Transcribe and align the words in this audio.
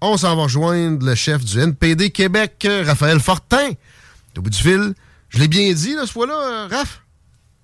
On 0.00 0.16
s'en 0.16 0.36
va 0.36 0.44
rejoindre 0.44 1.04
le 1.04 1.14
chef 1.14 1.44
du 1.44 1.58
NPD 1.58 2.10
Québec, 2.10 2.66
Raphaël 2.84 3.18
Fortin. 3.18 3.70
Au 4.36 4.40
bout 4.40 4.50
du 4.50 4.58
fil. 4.58 4.94
Je 5.30 5.38
l'ai 5.38 5.48
bien 5.48 5.72
dit, 5.72 5.94
là, 5.94 6.06
ce 6.06 6.12
fois-là, 6.12 6.34
euh, 6.34 6.68
Raph? 6.70 7.02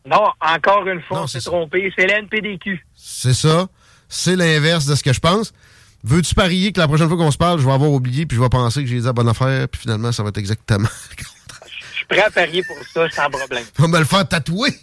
Non, 0.06 0.26
encore 0.40 0.86
une 0.86 1.00
fois, 1.00 1.22
on 1.22 1.26
s'est 1.26 1.40
trompé. 1.40 1.92
C'est 1.96 2.06
l'NPDQ. 2.06 2.84
C'est 2.94 3.32
ça. 3.32 3.68
C'est 4.08 4.36
l'inverse 4.36 4.84
de 4.86 4.94
ce 4.94 5.02
que 5.02 5.12
je 5.12 5.20
pense. 5.20 5.54
Veux-tu 6.02 6.34
parier 6.34 6.72
que 6.72 6.80
la 6.80 6.88
prochaine 6.88 7.08
fois 7.08 7.16
qu'on 7.16 7.30
se 7.30 7.38
parle, 7.38 7.60
je 7.60 7.64
vais 7.64 7.72
avoir 7.72 7.90
oublié, 7.90 8.26
puis 8.26 8.36
je 8.36 8.42
vais 8.42 8.48
penser 8.50 8.82
que 8.82 8.86
j'ai 8.88 8.98
dit 8.98 9.06
la 9.06 9.14
bonne 9.14 9.28
affaire, 9.28 9.66
puis 9.68 9.80
finalement, 9.80 10.12
ça 10.12 10.22
va 10.22 10.28
être 10.28 10.38
exactement 10.38 10.88
Je 11.16 11.96
suis 11.96 12.06
prêt 12.06 12.22
à 12.22 12.30
parier 12.30 12.62
pour 12.64 12.76
ça, 12.92 13.08
sans 13.10 13.30
problème. 13.30 13.64
On 13.78 13.82
va 13.82 13.88
me 13.88 13.98
le 14.00 14.04
faire 14.04 14.28
tatouer. 14.28 14.74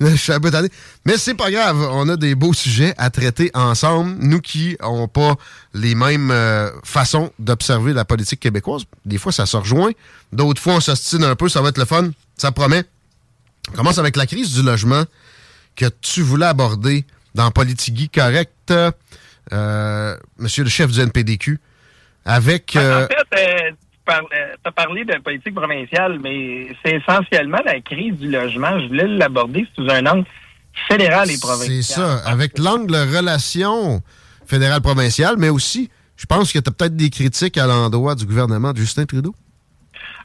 Je 0.10 0.16
suis 0.16 0.32
un 0.32 0.40
peu 0.40 0.50
tanné. 0.50 0.68
Mais 1.04 1.18
c'est 1.18 1.34
pas 1.34 1.50
grave. 1.50 1.76
On 1.92 2.08
a 2.08 2.16
des 2.16 2.34
beaux 2.34 2.54
sujets 2.54 2.94
à 2.96 3.10
traiter 3.10 3.50
ensemble. 3.52 4.16
Nous 4.18 4.40
qui 4.40 4.76
n'avons 4.80 5.08
pas 5.08 5.36
les 5.74 5.94
mêmes 5.94 6.30
euh, 6.30 6.70
façons 6.82 7.30
d'observer 7.38 7.92
la 7.92 8.06
politique 8.06 8.40
québécoise. 8.40 8.84
Des 9.04 9.18
fois, 9.18 9.30
ça 9.30 9.44
se 9.44 9.56
rejoint. 9.58 9.90
D'autres 10.32 10.62
fois, 10.62 10.74
on 10.74 10.80
s'ostine 10.80 11.24
un 11.24 11.36
peu. 11.36 11.50
Ça 11.50 11.60
va 11.60 11.68
être 11.68 11.78
le 11.78 11.84
fun. 11.84 12.10
Ça 12.36 12.50
promet. 12.50 12.84
On 13.72 13.76
commence 13.76 13.98
avec 13.98 14.16
la 14.16 14.26
crise 14.26 14.54
du 14.54 14.62
logement 14.62 15.04
que 15.76 15.86
tu 16.00 16.22
voulais 16.22 16.46
aborder 16.46 17.04
dans 17.34 17.50
Politigui 17.50 18.08
Correct, 18.08 18.72
euh, 19.52 20.16
monsieur 20.38 20.64
le 20.64 20.70
chef 20.70 20.90
du 20.90 21.00
NPDQ, 21.00 21.60
avec... 22.24 22.74
En 22.76 22.80
euh, 22.80 23.06
fait, 23.32 23.76
tu 24.30 24.36
as 24.64 24.72
parlé 24.72 25.04
de 25.04 25.18
politique 25.18 25.54
provinciale, 25.54 26.18
mais 26.22 26.68
c'est 26.84 26.96
essentiellement 26.96 27.60
la 27.64 27.80
crise 27.80 28.14
du 28.18 28.30
logement. 28.30 28.78
Je 28.80 28.86
voulais 28.88 29.06
l'aborder 29.06 29.66
sous 29.74 29.88
un 29.88 30.04
angle 30.06 30.24
fédéral 30.88 31.30
et 31.30 31.38
provincial. 31.38 31.82
C'est 31.82 31.94
ça, 31.94 32.18
avec 32.26 32.58
l'angle 32.58 32.94
relation 32.94 34.00
fédérale-provinciale, 34.46 35.36
mais 35.38 35.48
aussi, 35.48 35.90
je 36.16 36.26
pense 36.26 36.52
que 36.52 36.58
tu 36.58 36.68
as 36.68 36.72
peut-être 36.72 36.96
des 36.96 37.10
critiques 37.10 37.56
à 37.58 37.66
l'endroit 37.66 38.14
du 38.14 38.26
gouvernement 38.26 38.72
de 38.72 38.78
Justin 38.78 39.04
Trudeau. 39.04 39.34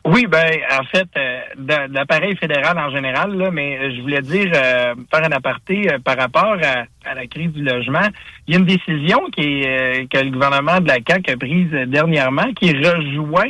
Oui, 0.08 0.28
ben 0.28 0.52
en 0.80 0.83
fait, 0.83 1.08
euh, 1.17 1.40
de, 1.57 1.88
de 1.88 1.94
l'appareil 1.96 2.35
fédéral 2.35 2.78
en 2.78 2.91
général, 2.91 3.35
là, 3.35 3.50
mais 3.50 3.79
euh, 3.79 3.96
je 3.96 4.02
voulais 4.02 4.22
dire, 4.22 4.52
euh, 4.53 4.94
faire 5.09 5.23
un 5.23 5.31
aparté 5.31 5.91
euh, 5.91 5.97
par 5.97 6.16
rapport 6.16 6.57
à, 6.62 6.85
à 7.09 7.16
la 7.16 7.25
crise 7.25 7.52
du 7.52 7.63
logement. 7.63 8.07
Il 8.47 8.53
y 8.53 8.56
a 8.56 8.59
une 8.59 8.67
décision 8.67 9.19
qui 9.35 9.41
est, 9.41 9.67
euh, 9.67 10.06
que 10.07 10.19
le 10.19 10.29
gouvernement 10.29 10.79
de 10.79 10.88
la 10.90 10.97
CAQ 11.07 11.31
a 11.31 11.38
prise 11.38 11.73
euh, 11.73 11.88
dernièrement 11.88 12.53
qui 12.53 12.72
rejoint 12.72 13.50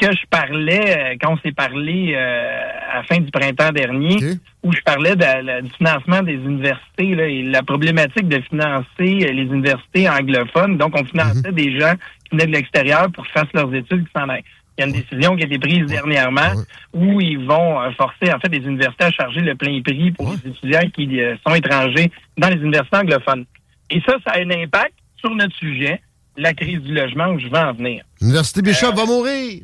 que 0.00 0.10
je 0.12 0.26
parlais 0.30 0.96
euh, 0.96 1.16
quand 1.20 1.34
on 1.34 1.38
s'est 1.38 1.52
parlé 1.52 2.14
à 2.16 2.96
la 2.96 3.02
fin 3.04 3.18
du 3.20 3.30
printemps 3.30 3.70
dernier, 3.72 4.16
où 4.62 4.72
je 4.72 4.80
parlais 4.80 5.14
de 5.16 5.22
la- 5.22 5.60
du 5.62 5.70
financement 5.70 6.22
des 6.22 6.34
universités 6.34 7.14
là, 7.14 7.26
et 7.26 7.42
la 7.42 7.62
problématique 7.62 8.28
de 8.28 8.40
financer 8.40 8.84
euh, 9.00 9.32
les 9.32 9.42
universités 9.42 10.08
anglophones. 10.08 10.76
Donc, 10.78 10.92
on 10.98 11.04
finançait 11.04 11.52
des 11.52 11.78
gens 11.78 11.94
qui 12.24 12.30
venaient 12.36 12.46
de 12.46 12.52
l'extérieur 12.52 13.10
pour 13.12 13.24
qu'ils 13.24 13.32
fassent 13.32 13.52
leurs 13.54 13.72
études 13.74 14.04
qui 14.06 14.12
s'en 14.18 14.28
aillent. 14.28 14.44
Il 14.78 14.80
y 14.80 14.84
a 14.84 14.86
une 14.86 14.94
décision 14.94 15.36
qui 15.36 15.42
a 15.42 15.46
été 15.46 15.58
prise 15.58 15.84
dernièrement 15.86 16.52
où 16.94 17.20
ils 17.20 17.44
vont 17.44 17.80
euh, 17.80 17.90
forcer 17.92 18.32
en 18.32 18.38
fait 18.40 18.48
les 18.48 18.64
universités 18.66 19.04
à 19.04 19.10
charger 19.10 19.40
le 19.40 19.54
plein 19.54 19.80
prix 19.82 20.10
pour 20.12 20.32
les 20.32 20.50
étudiants 20.50 20.88
qui 20.94 21.20
euh, 21.20 21.36
sont 21.46 21.54
étrangers 21.54 22.10
dans 22.38 22.48
les 22.48 22.56
universités 22.56 22.96
anglophones. 22.96 23.44
Et 23.90 24.00
ça, 24.06 24.14
ça 24.24 24.32
a 24.32 24.38
un 24.40 24.50
impact 24.50 24.94
sur 25.18 25.34
notre 25.34 25.54
sujet, 25.56 26.00
la 26.36 26.54
crise 26.54 26.80
du 26.80 26.94
logement 26.94 27.26
où 27.28 27.38
je 27.38 27.48
vais 27.48 27.58
en 27.58 27.72
venir. 27.74 28.04
L'Université 28.22 28.62
Bishop 28.62 28.92
va 28.94 29.04
mourir. 29.04 29.62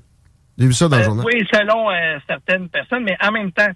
J'ai 0.58 0.66
vu 0.66 0.72
ça 0.72 0.88
dans 0.88 0.96
le 0.96 1.02
Euh, 1.02 1.04
journal. 1.06 1.26
oui, 1.26 1.46
selon 1.52 1.90
euh, 1.90 2.18
certaines 2.28 2.68
personnes, 2.68 3.04
mais 3.04 3.16
en 3.22 3.30
même 3.32 3.52
temps, 3.52 3.68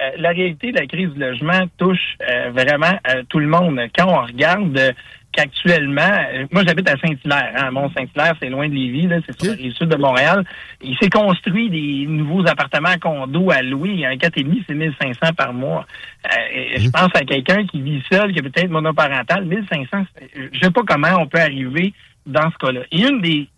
euh, 0.00 0.10
la 0.18 0.30
réalité 0.30 0.70
de 0.72 0.78
la 0.78 0.86
crise 0.86 1.10
du 1.10 1.18
logement 1.18 1.66
touche 1.76 2.16
vraiment 2.52 2.98
tout 3.28 3.38
le 3.40 3.48
monde. 3.48 3.80
Quand 3.96 4.06
on 4.08 4.24
regarde 4.26 4.94
qu'actuellement, 5.32 6.08
moi 6.52 6.62
j'habite 6.66 6.88
à 6.88 6.96
Saint-Hilaire, 6.98 7.52
hein, 7.56 7.70
Mont-Saint-Hilaire, 7.70 8.34
c'est 8.40 8.48
loin 8.48 8.68
de 8.68 8.74
Lévis, 8.74 9.08
c'est 9.26 9.40
sur 9.40 9.50
la 9.52 9.56
rive 9.56 9.72
sud 9.74 9.88
de 9.88 9.96
Montréal. 9.96 10.44
Il 10.82 10.96
s'est 10.98 11.10
construit 11.10 11.68
des 11.70 12.06
nouveaux 12.08 12.46
appartements 12.46 12.96
condos 13.00 13.50
à 13.50 13.60
louer. 13.62 13.90
Il 13.90 14.00
y 14.00 14.04
a 14.06 14.10
un 14.10 14.16
4,5, 14.16 14.62
c'est 14.66 14.74
1500 14.74 15.32
par 15.36 15.52
mois. 15.52 15.86
Euh, 16.26 16.30
et 16.74 16.80
Je 16.80 16.90
pense 16.90 17.10
à 17.14 17.24
quelqu'un 17.24 17.66
qui 17.66 17.80
vit 17.82 18.02
seul, 18.10 18.32
qui 18.32 18.38
est 18.38 18.42
peut-être 18.42 18.70
monoparental, 18.70 19.44
1500, 19.44 20.04
c'est- 20.16 20.30
je 20.52 20.58
sais 20.60 20.70
pas 20.70 20.82
comment 20.86 21.16
on 21.20 21.26
peut 21.26 21.40
arriver 21.40 21.92
dans 22.26 22.50
ce 22.50 22.56
cas-là. 22.58 22.80
Et 22.92 23.00
une 23.02 23.20
des 23.20 23.48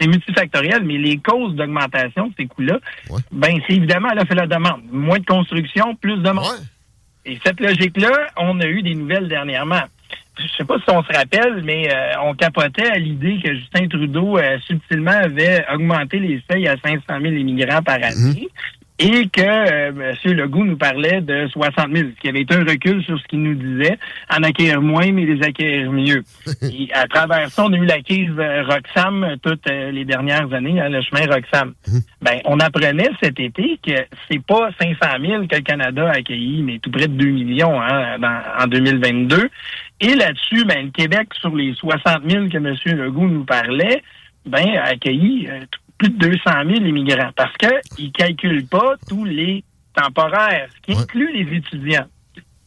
c'est 0.00 0.06
multifactoriel, 0.06 0.84
mais 0.84 0.98
les 0.98 1.18
causes 1.18 1.54
d'augmentation 1.54 2.28
de 2.28 2.32
ces 2.36 2.46
coûts-là, 2.46 2.78
ben 3.32 3.58
c'est 3.66 3.74
évidemment 3.74 4.12
l'offre 4.14 4.32
et 4.32 4.36
la 4.36 4.46
demande. 4.46 4.82
Moins 4.90 5.18
de 5.18 5.24
construction, 5.24 5.94
plus 5.94 6.18
de 6.18 6.30
monde. 6.30 6.44
Et 7.24 7.38
cette 7.44 7.60
logique-là, 7.60 8.28
on 8.36 8.58
a 8.60 8.66
eu 8.66 8.82
des 8.82 8.94
nouvelles 8.94 9.28
dernièrement. 9.28 9.82
Je 10.38 10.46
sais 10.56 10.64
pas 10.64 10.78
si 10.78 10.84
on 10.88 11.02
se 11.02 11.12
rappelle, 11.12 11.62
mais 11.64 11.92
euh, 11.92 12.12
on 12.22 12.34
capotait 12.34 12.88
à 12.88 12.96
l'idée 12.96 13.40
que 13.42 13.54
Justin 13.54 13.88
Trudeau 13.88 14.38
euh, 14.38 14.58
subtilement 14.66 15.10
avait 15.10 15.64
augmenté 15.72 16.20
les 16.20 16.40
seuils 16.48 16.68
à 16.68 16.76
500 16.76 17.00
000 17.08 17.24
immigrants 17.24 17.82
par 17.82 17.96
année. 17.96 18.48
Et 19.00 19.28
que 19.28 19.40
euh, 19.40 20.14
M. 20.24 20.32
Legault 20.36 20.64
nous 20.64 20.76
parlait 20.76 21.20
de 21.20 21.46
60 21.48 21.86
000, 21.94 22.08
ce 22.16 22.20
qui 22.20 22.28
avait 22.28 22.40
été 22.40 22.54
un 22.56 22.64
recul 22.64 23.00
sur 23.04 23.16
ce 23.20 23.24
qu'il 23.28 23.42
nous 23.44 23.54
disait, 23.54 23.96
en 24.28 24.42
acquérir 24.42 24.82
moins, 24.82 25.12
mais 25.12 25.24
les 25.24 25.40
acquérir 25.46 25.92
mieux. 25.92 26.24
Et 26.62 26.88
à 26.92 27.06
travers 27.06 27.48
ça, 27.48 27.64
on 27.66 27.72
a 27.72 27.76
eu 27.76 27.84
la 27.84 28.00
crise 28.02 28.32
euh, 28.38 28.64
Roxham 28.64 29.22
euh, 29.22 29.36
toutes 29.40 29.68
euh, 29.70 29.92
les 29.92 30.04
dernières 30.04 30.52
années, 30.52 30.80
hein, 30.80 30.88
le 30.88 31.00
chemin 31.02 31.32
Roxham. 31.32 31.74
Ben, 32.22 32.40
on 32.44 32.58
apprenait 32.58 33.10
cet 33.22 33.38
été 33.38 33.78
que 33.86 33.92
c'est 34.28 34.44
pas 34.44 34.70
500 34.80 34.96
000 35.24 35.46
que 35.46 35.54
le 35.54 35.62
Canada 35.62 36.08
a 36.08 36.16
accueilli, 36.16 36.62
mais 36.62 36.80
tout 36.80 36.90
près 36.90 37.06
de 37.06 37.12
2 37.16 37.24
millions 37.26 37.80
hein, 37.80 38.18
dans- 38.18 38.42
en 38.64 38.66
2022. 38.66 39.48
Et 40.00 40.14
là-dessus, 40.16 40.64
ben, 40.64 40.86
le 40.86 40.90
Québec, 40.90 41.28
sur 41.40 41.54
les 41.54 41.72
60 41.74 42.28
000 42.28 42.48
que 42.48 42.56
M. 42.56 42.74
Legault 42.98 43.28
nous 43.28 43.44
parlait, 43.44 44.02
ben, 44.46 44.76
a 44.76 44.84
accueilli 44.84 45.48
euh, 45.48 45.60
plus 45.98 46.10
de 46.10 46.18
200 46.18 46.38
000 46.66 46.86
immigrants 46.86 47.30
parce 47.36 47.54
qu'ils 47.56 48.06
ne 48.06 48.10
calculent 48.12 48.66
pas 48.66 48.94
tous 49.08 49.24
les 49.24 49.64
temporaires, 49.94 50.68
ce 50.74 50.80
qui 50.80 50.98
inclut 50.98 51.32
les 51.32 51.56
étudiants. 51.56 52.06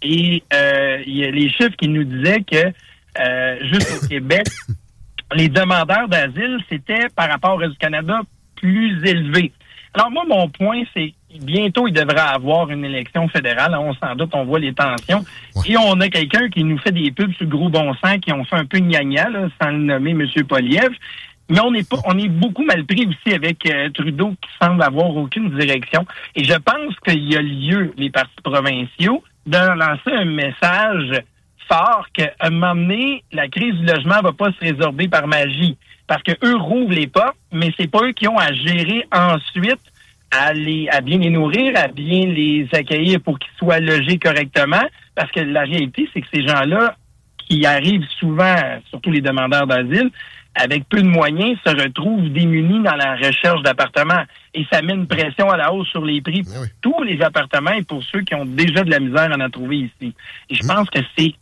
Et 0.01 0.43
euh, 0.53 1.01
il 1.05 1.17
y 1.17 1.25
a 1.25 1.31
les 1.31 1.49
chiffres 1.49 1.75
qui 1.77 1.87
nous 1.87 2.03
disaient 2.03 2.43
que 2.43 2.73
euh, 3.19 3.57
juste 3.61 4.03
au 4.03 4.07
Québec, 4.07 4.47
les 5.35 5.47
demandeurs 5.47 6.07
d'asile, 6.07 6.57
c'était 6.69 7.07
par 7.15 7.29
rapport 7.29 7.53
au 7.53 7.57
reste 7.57 7.73
du 7.73 7.77
Canada 7.77 8.21
plus 8.55 9.03
élevé. 9.05 9.51
Alors 9.93 10.09
moi, 10.09 10.23
mon 10.27 10.47
point, 10.47 10.83
c'est 10.93 11.13
bientôt, 11.41 11.85
il 11.87 11.93
devrait 11.93 12.19
avoir 12.19 12.69
une 12.69 12.85
élection 12.85 13.27
fédérale. 13.27 13.75
On 13.77 13.93
s'en 13.95 14.15
doute, 14.15 14.29
on 14.33 14.45
voit 14.45 14.59
les 14.59 14.73
tensions. 14.73 15.25
Et 15.65 15.75
on 15.77 15.99
a 15.99 16.07
quelqu'un 16.07 16.49
qui 16.49 16.63
nous 16.63 16.77
fait 16.77 16.93
des 16.93 17.11
pubs 17.11 17.33
sur 17.33 17.43
le 17.43 17.49
gros 17.49 17.69
bon 17.69 17.93
sens, 17.95 18.17
qui 18.21 18.31
ont 18.31 18.45
fait 18.45 18.55
un 18.55 18.65
peu 18.65 18.79
gna 18.79 19.29
là, 19.29 19.49
sans 19.61 19.71
le 19.71 19.79
nommer 19.79 20.11
M. 20.11 20.27
Poliev. 20.47 20.91
Mais 21.51 21.59
on 21.59 21.73
est 21.73 21.87
pas, 21.87 21.97
on 22.05 22.17
est 22.17 22.29
beaucoup 22.29 22.63
mal 22.63 22.85
pris 22.85 23.05
aussi 23.05 23.35
avec 23.35 23.69
euh, 23.69 23.89
Trudeau 23.89 24.29
qui 24.41 24.49
semble 24.61 24.81
avoir 24.81 25.13
aucune 25.13 25.49
direction. 25.49 26.05
Et 26.33 26.45
je 26.45 26.53
pense 26.53 26.95
qu'il 27.05 27.29
y 27.29 27.35
a 27.35 27.41
lieu, 27.41 27.93
les 27.97 28.09
partis 28.09 28.41
provinciaux, 28.41 29.21
de 29.45 29.57
lancer 29.77 30.11
un 30.13 30.23
message 30.23 31.21
fort 31.67 32.05
qu'à 32.13 32.31
un 32.39 32.51
moment 32.51 32.73
donné, 32.73 33.25
la 33.33 33.49
crise 33.49 33.75
du 33.75 33.85
logement 33.85 34.21
va 34.21 34.31
pas 34.31 34.53
se 34.53 34.59
résorber 34.61 35.09
par 35.09 35.27
magie. 35.27 35.75
Parce 36.07 36.23
que 36.23 36.31
eux 36.41 36.55
rouvrent 36.55 36.93
les 36.93 37.07
portes, 37.07 37.35
mais 37.51 37.73
c'est 37.77 37.91
pas 37.91 37.99
eux 38.03 38.13
qui 38.13 38.29
ont 38.29 38.37
à 38.37 38.53
gérer 38.53 39.05
ensuite 39.11 39.81
à, 40.31 40.53
les, 40.53 40.87
à 40.87 41.01
bien 41.01 41.17
les 41.17 41.31
nourrir, 41.31 41.73
à 41.75 41.89
bien 41.89 42.27
les 42.27 42.65
accueillir 42.71 43.19
pour 43.19 43.37
qu'ils 43.37 43.51
soient 43.57 43.81
logés 43.81 44.17
correctement. 44.17 44.83
Parce 45.15 45.29
que 45.31 45.41
la 45.41 45.63
réalité, 45.63 46.07
c'est 46.13 46.21
que 46.21 46.27
ces 46.33 46.47
gens-là 46.47 46.95
qui 47.45 47.65
arrivent 47.65 48.07
souvent, 48.17 48.55
surtout 48.89 49.11
les 49.11 49.19
demandeurs 49.19 49.67
d'asile, 49.67 50.11
avec 50.55 50.87
peu 50.89 51.01
de 51.01 51.07
moyens, 51.07 51.57
se 51.65 51.71
retrouvent 51.71 52.29
démunis 52.29 52.83
dans 52.83 52.95
la 52.95 53.15
recherche 53.15 53.61
d'appartements. 53.63 54.23
Et 54.53 54.65
ça 54.71 54.81
met 54.81 54.93
une 54.93 55.07
pression 55.07 55.49
à 55.49 55.57
la 55.57 55.73
hausse 55.73 55.87
sur 55.87 56.03
les 56.03 56.21
prix 56.21 56.43
pour 56.43 56.53
Ah 56.57 56.61
oui. 56.63 56.67
tous 56.81 57.03
les 57.03 57.21
appartements 57.21 57.71
et 57.71 57.83
pour 57.83 58.03
ceux 58.03 58.21
qui 58.21 58.35
ont 58.35 58.45
déjà 58.45 58.83
de 58.83 58.91
la 58.91 58.99
misère 58.99 59.31
à 59.31 59.43
en 59.43 59.49
trouver 59.49 59.77
ici. 59.77 60.13
Et 60.49 60.55
je 60.55 60.63
pense 60.67 60.89
que 60.89 60.99
c'est 61.17 61.33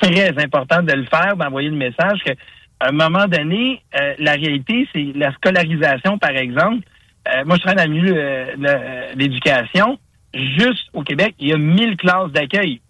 très 0.00 0.28
important 0.42 0.82
de 0.82 0.92
le 0.92 1.04
faire, 1.06 1.36
d'envoyer 1.36 1.70
le 1.70 1.76
message 1.76 2.20
que 2.24 2.32
à 2.80 2.90
un 2.90 2.92
moment 2.92 3.26
donné, 3.26 3.82
euh, 3.98 4.14
la 4.20 4.32
réalité, 4.32 4.86
c'est 4.92 5.12
la 5.16 5.32
scolarisation, 5.32 6.16
par 6.18 6.30
exemple. 6.30 6.84
Euh, 7.28 7.44
moi, 7.44 7.56
je 7.56 7.62
travaille 7.62 7.86
dans 7.86 7.92
le 7.92 7.98
milieu 8.00 8.14
euh, 8.16 8.56
de 8.56 8.66
euh, 8.68 9.12
l'éducation. 9.16 9.98
Juste 10.32 10.88
au 10.92 11.02
Québec, 11.02 11.34
il 11.40 11.48
y 11.48 11.52
a 11.52 11.56
1000 11.56 11.96
classes 11.96 12.30
d'accueil. 12.30 12.80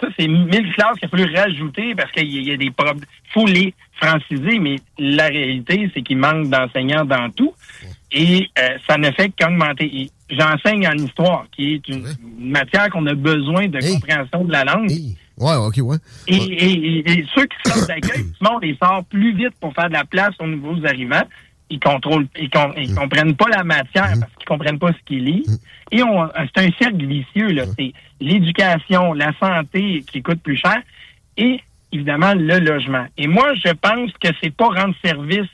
Ça, 0.00 0.06
c'est 0.18 0.28
1000 0.28 0.72
classes 0.74 0.98
qu'il 0.98 1.06
a 1.06 1.08
fallu 1.08 1.34
rajouter 1.36 1.94
parce 1.94 2.10
qu'il 2.12 2.24
y 2.32 2.38
a- 2.38 2.40
il 2.40 2.48
y 2.48 2.52
a 2.52 2.56
des 2.56 2.70
problèmes. 2.70 2.98
Il 3.02 3.32
faut 3.32 3.46
les 3.46 3.74
franciser, 4.00 4.58
mais 4.58 4.76
la 4.98 5.26
réalité, 5.26 5.90
c'est 5.94 6.02
qu'il 6.02 6.16
manque 6.18 6.48
d'enseignants 6.48 7.04
dans 7.04 7.28
tout. 7.30 7.52
Et 8.12 8.48
euh, 8.58 8.68
ça 8.88 8.96
ne 8.96 9.10
fait 9.12 9.30
qu'augmenter. 9.38 10.10
J'enseigne 10.30 10.86
en 10.88 10.92
histoire, 10.94 11.46
qui 11.52 11.74
est 11.74 11.88
une, 11.88 12.02
Ouais. 12.04 12.10
matière 12.38 12.88
qu'on 12.90 13.04
a 13.06 13.14
besoin 13.14 13.68
de 13.68 13.78
Hey. 13.78 13.92
compréhension 13.94 14.44
de 14.44 14.52
la 14.52 14.64
langue. 14.64 14.90
Hey. 14.90 15.16
Ouais, 15.38 15.54
ok, 15.56 15.76
ouais. 15.82 15.96
Et, 16.28 16.34
et- 16.36 16.98
et- 16.98 17.10
et 17.10 17.26
ceux 17.34 17.46
qui 17.46 17.56
sortent 17.70 17.88
d'accueil, 17.88 18.24
on 18.42 18.58
les 18.58 18.76
sort 18.82 19.04
plus 19.08 19.34
vite 19.34 19.54
pour 19.60 19.72
faire 19.74 19.88
de 19.88 19.94
la 19.94 20.04
place 20.04 20.34
aux 20.38 20.46
nouveaux 20.46 20.84
arrivants. 20.86 21.22
Ils 21.72 21.78
contrôlent, 21.78 22.26
ils, 22.36 22.50
com- 22.50 22.74
ils 22.76 22.92
comprennent 22.94 23.36
pas 23.36 23.48
la 23.48 23.62
matière 23.62 24.12
parce 24.18 24.32
qu'ils 24.36 24.46
comprennent 24.46 24.78
pas 24.78 24.92
ce 24.92 24.98
qu'ils 25.06 25.24
lisent. 25.24 25.62
Et 25.92 26.02
on, 26.02 26.28
c'est 26.54 26.66
un 26.66 26.70
cercle 26.80 27.06
vicieux, 27.06 27.48
là. 27.52 27.64
C'est 27.78 27.92
l'éducation, 28.20 29.12
la 29.12 29.32
santé 29.38 30.04
qui 30.10 30.20
coûte 30.20 30.42
plus 30.42 30.56
cher 30.56 30.82
et, 31.36 31.60
évidemment, 31.92 32.34
le 32.34 32.58
logement. 32.58 33.06
Et 33.16 33.28
moi, 33.28 33.54
je 33.54 33.72
pense 33.72 34.10
que 34.20 34.28
c'est 34.42 34.54
pas 34.54 34.66
rendre 34.66 34.94
service 35.04 35.48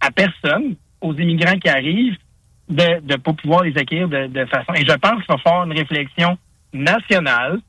à 0.00 0.10
personne, 0.10 0.74
aux 1.00 1.14
immigrants 1.14 1.58
qui 1.58 1.68
arrivent, 1.68 2.16
de 2.68 3.00
ne 3.08 3.16
pas 3.16 3.32
pouvoir 3.32 3.62
les 3.62 3.78
acquérir 3.78 4.08
de, 4.08 4.26
de 4.26 4.44
façon. 4.46 4.72
Et 4.74 4.84
je 4.84 4.92
pense 4.94 5.22
qu'il 5.22 5.28
va 5.28 5.38
falloir 5.38 5.64
une 5.64 5.78
réflexion 5.78 6.36
nationale 6.72 7.60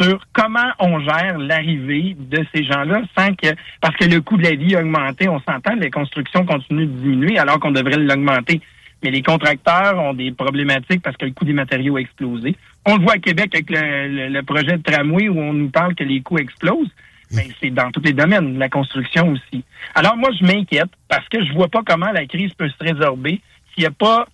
sur 0.00 0.20
comment 0.32 0.70
on 0.78 1.00
gère 1.00 1.38
l'arrivée 1.38 2.16
de 2.18 2.44
ces 2.54 2.64
gens-là 2.64 3.02
sans 3.16 3.34
que 3.34 3.48
parce 3.80 3.96
que 3.96 4.04
le 4.04 4.20
coût 4.20 4.36
de 4.36 4.42
la 4.44 4.54
vie 4.54 4.76
a 4.76 4.80
augmenté, 4.80 5.28
on 5.28 5.40
s'entend, 5.40 5.74
les 5.74 5.90
constructions 5.90 6.44
continuent 6.44 6.86
de 6.86 7.00
diminuer 7.00 7.38
alors 7.38 7.58
qu'on 7.60 7.70
devrait 7.70 7.96
l'augmenter. 7.96 8.60
Mais 9.02 9.10
les 9.10 9.22
contracteurs 9.22 9.98
ont 9.98 10.14
des 10.14 10.32
problématiques 10.32 11.02
parce 11.02 11.16
que 11.16 11.26
le 11.26 11.32
coût 11.32 11.44
des 11.44 11.52
matériaux 11.52 11.96
a 11.96 12.00
explosé. 12.00 12.56
On 12.86 12.96
le 12.96 13.02
voit 13.02 13.14
à 13.14 13.18
Québec 13.18 13.50
avec 13.54 13.70
le, 13.70 14.08
le- 14.08 14.28
le 14.28 14.42
projet 14.42 14.78
de 14.78 14.82
tramway 14.82 15.28
où 15.28 15.38
on 15.38 15.52
nous 15.52 15.68
parle 15.70 15.94
que 15.94 16.04
les 16.04 16.20
coûts 16.22 16.38
explosent. 16.38 16.90
Mais 17.32 17.48
c'est 17.60 17.70
dans 17.70 17.90
tous 17.90 18.00
les 18.02 18.12
domaines, 18.12 18.56
la 18.58 18.68
construction 18.68 19.30
aussi. 19.32 19.64
Alors 19.94 20.16
moi, 20.16 20.30
je 20.40 20.46
m'inquiète 20.46 20.90
parce 21.08 21.28
que 21.28 21.44
je 21.44 21.52
vois 21.52 21.68
pas 21.68 21.82
comment 21.84 22.10
la 22.12 22.24
crise 22.26 22.52
peut 22.54 22.68
se 22.68 22.82
résorber 22.84 23.40
s'il 23.74 23.82
n'y 23.82 23.86
a 23.86 23.90
pas 23.90 24.26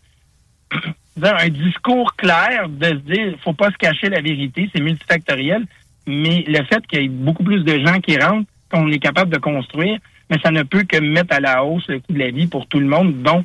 un 1.20 1.49
discours 1.49 2.14
clair 2.17 2.69
de 2.69 2.87
se 2.87 2.94
dire 2.94 3.35
faut 3.44 3.53
pas 3.53 3.70
se 3.70 3.76
cacher 3.76 4.09
la 4.09 4.20
vérité, 4.20 4.70
c'est 4.75 4.81
multifactoriel, 4.81 5.64
mais 6.06 6.44
le 6.47 6.64
fait 6.64 6.87
qu'il 6.87 7.03
y 7.03 7.05
ait 7.05 7.09
beaucoup 7.09 7.44
plus 7.44 7.62
de 7.64 7.79
gens 7.85 8.00
qui 8.00 8.19
rentrent, 8.19 8.49
qu'on 8.70 8.91
est 8.91 8.99
capable 8.99 9.31
de 9.31 9.38
construire, 9.38 9.99
mais 10.31 10.38
ça 10.43 10.50
ne 10.50 10.62
peut 10.62 10.85
que 10.85 10.99
mettre 10.99 11.35
à 11.35 11.41
la 11.41 11.62
hausse 11.64 11.87
le 11.88 12.00
coût 12.00 12.12
de 12.12 12.19
la 12.19 12.31
vie 12.31 12.47
pour 12.47 12.67
tout 12.67 12.81
le 12.81 12.87
monde, 12.87 13.23
dont 13.23 13.44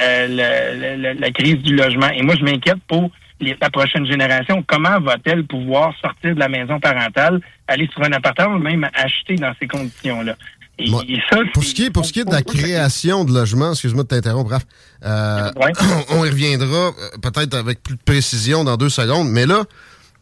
euh, 0.00 0.26
le- 0.28 1.02
le- 1.02 1.20
la 1.20 1.30
crise 1.32 1.56
du 1.58 1.74
logement. 1.74 2.08
Et 2.10 2.22
moi, 2.22 2.36
je 2.38 2.44
m'inquiète 2.44 2.78
pour 2.86 3.10
la 3.40 3.70
prochaine 3.70 4.06
génération. 4.06 4.62
Comment 4.66 5.00
va-t-elle 5.00 5.44
pouvoir 5.44 5.94
sortir 6.00 6.34
de 6.34 6.40
la 6.40 6.48
maison 6.48 6.78
parentale, 6.78 7.40
aller 7.66 7.88
sur 7.92 8.02
un 8.04 8.12
appartement 8.12 8.56
ou 8.56 8.58
même 8.58 8.88
acheter 8.94 9.34
dans 9.36 9.52
ces 9.60 9.66
conditions-là? 9.66 10.36
Moi, 10.86 11.02
ça, 11.28 11.38
Pour 11.54 11.64
ce 11.64 11.74
qui 11.74 11.84
est, 11.84 11.90
pour 11.90 12.04
ce 12.04 12.12
qui 12.12 12.20
est 12.20 12.24
de 12.24 12.30
la 12.32 12.42
création 12.42 13.24
de 13.24 13.32
logements, 13.32 13.72
excuse-moi 13.72 14.04
de 14.04 14.08
t'interrompre, 14.08 14.50
Raph, 14.52 14.66
euh, 15.04 15.50
Ouais. 15.56 15.72
on 16.10 16.24
y 16.24 16.28
reviendra 16.30 16.88
euh, 16.88 16.92
peut-être 17.20 17.54
avec 17.54 17.82
plus 17.82 17.96
de 17.96 18.02
précision 18.04 18.62
dans 18.64 18.76
deux 18.76 18.88
secondes, 18.88 19.28
mais 19.28 19.44
là, 19.46 19.64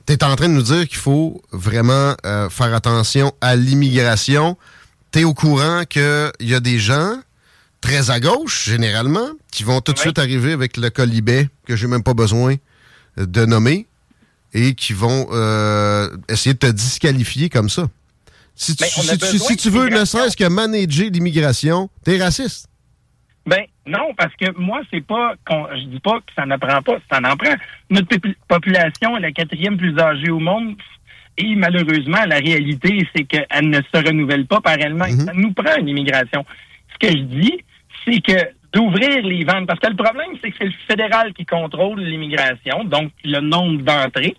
tu 0.06 0.14
es 0.14 0.24
en 0.24 0.34
train 0.36 0.48
de 0.48 0.54
nous 0.54 0.62
dire 0.62 0.88
qu'il 0.88 0.96
faut 0.98 1.42
vraiment 1.52 2.14
euh, 2.24 2.48
faire 2.48 2.72
attention 2.74 3.32
à 3.40 3.54
l'immigration. 3.56 4.56
Tu 5.12 5.20
es 5.20 5.24
au 5.24 5.34
courant 5.34 5.82
qu'il 5.88 6.30
y 6.40 6.54
a 6.54 6.60
des 6.60 6.78
gens 6.78 7.20
très 7.82 8.10
à 8.10 8.18
gauche, 8.20 8.64
généralement, 8.64 9.28
qui 9.52 9.62
vont 9.62 9.80
tout 9.80 9.92
de 9.92 9.98
Ouais. 9.98 10.04
suite 10.04 10.18
arriver 10.18 10.52
avec 10.52 10.76
le 10.78 10.88
colibet 10.90 11.48
que 11.66 11.76
j'ai 11.76 11.86
même 11.86 12.02
pas 12.02 12.14
besoin 12.14 12.54
de 13.18 13.44
nommer 13.44 13.86
et 14.54 14.74
qui 14.74 14.92
vont 14.94 15.26
euh, 15.32 16.08
essayer 16.28 16.54
de 16.54 16.58
te 16.58 16.66
disqualifier 16.66 17.50
comme 17.50 17.68
ça. 17.68 17.88
Si 18.58 18.74
tu, 18.74 18.82
Ben, 18.84 18.88
si 18.88 19.00
tu- 19.10 19.16
besoin 19.18 19.48
si 19.48 19.56
tu 19.56 19.70
veux 19.70 19.88
ne 19.88 20.04
serait-ce 20.04 20.36
que 20.36 20.48
manager 20.48 21.10
l'immigration, 21.12 21.90
t'es 22.04 22.18
raciste. 22.18 22.68
Ben 23.46 23.62
non, 23.86 24.12
parce 24.16 24.34
que 24.34 24.50
moi, 24.58 24.80
c'est 24.90 25.06
pas 25.06 25.34
qu'on 25.46 25.68
je 25.76 25.84
dis 25.84 26.00
pas 26.00 26.18
que 26.20 26.32
ça 26.34 26.46
n'apprend 26.46 26.82
pas, 26.82 26.96
ça 27.10 27.18
en 27.18 27.36
prend. 27.36 27.54
Notre 27.90 28.08
popu- 28.08 28.34
population 28.48 29.16
est 29.16 29.20
la 29.20 29.30
quatrième 29.30 29.76
plus 29.76 29.96
âgée 29.98 30.30
au 30.30 30.40
monde. 30.40 30.74
Et 31.38 31.54
malheureusement, 31.54 32.24
la 32.26 32.38
réalité, 32.38 33.06
c'est 33.14 33.24
qu'elle 33.24 33.68
ne 33.68 33.78
se 33.82 34.08
renouvelle 34.08 34.46
pas 34.46 34.60
par 34.62 34.74
elle-même. 34.80 35.20
Ça 35.26 35.32
nous 35.34 35.52
prend 35.52 35.76
une 35.78 35.88
immigration. 35.88 36.44
Ce 36.94 37.06
que 37.06 37.12
je 37.12 37.22
dis, 37.24 37.58
c'est 38.04 38.20
que 38.20 38.48
d'ouvrir 38.72 39.22
les 39.22 39.44
ventes, 39.44 39.66
parce 39.66 39.78
que 39.80 39.88
le 39.88 39.96
problème, 39.96 40.30
c'est 40.42 40.50
que 40.50 40.56
c'est 40.58 40.64
le 40.64 40.72
fédéral 40.88 41.32
qui 41.34 41.44
contrôle 41.46 42.00
l'immigration, 42.00 42.84
donc 42.84 43.12
le 43.24 43.40
nombre 43.40 43.82
d'entrées. 43.82 44.34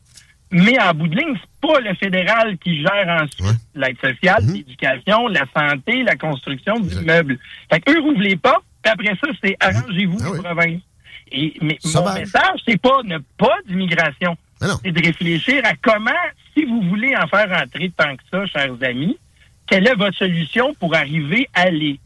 Mais 0.52 0.80
en 0.82 0.94
bout 0.94 1.08
de 1.08 1.16
ligne, 1.18 1.36
c'est 1.36 1.68
pas 1.68 1.80
le 1.82 1.94
fédéral 1.96 2.58
qui 2.60 2.82
gère 2.82 3.20
ensuite 3.22 3.42
Ouais. 3.42 3.56
l'aide 3.76 3.98
sociale, 4.00 4.44
Mhm. 4.44 4.54
l'éducation, 4.54 5.28
la 5.28 5.44
santé, 5.56 6.04
la 6.04 6.16
construction 6.16 6.80
du 6.80 6.96
meuble. 7.06 7.38
Fait 7.72 7.80
qu'eux 7.82 8.00
rouvrent 8.00 8.22
les 8.22 8.38
portes, 8.38 8.64
puis 8.84 8.92
après 8.92 9.16
ça, 9.22 9.28
c'est 9.44 9.58
arrangez-vous 9.60 10.18
Ah 10.24 10.32
oui. 10.32 10.40
provinces. 10.42 10.82
Et, 11.32 11.54
mais 11.62 11.78
mon 11.94 12.14
message, 12.14 12.62
c'est 12.66 12.82
pas 12.82 13.02
ne 13.04 13.18
pas 13.38 13.58
d'immigration. 13.68 14.38
Non. 14.62 14.76
C'est 14.84 14.92
de 14.92 15.06
réfléchir 15.06 15.62
à 15.66 15.74
comment, 15.82 16.12
si 16.56 16.64
vous 16.64 16.82
voulez 16.84 17.14
en 17.18 17.28
faire 17.28 17.52
entrer 17.52 17.92
tant 17.98 18.16
que 18.16 18.24
ça, 18.32 18.46
chers 18.46 18.74
amis, 18.82 19.18
quelle 19.68 19.86
est 19.88 19.96
votre 19.96 20.18
solution 20.18 20.74
pour 20.76 20.96
arriver 20.96 21.50
à 21.54 21.70
les 21.70 22.00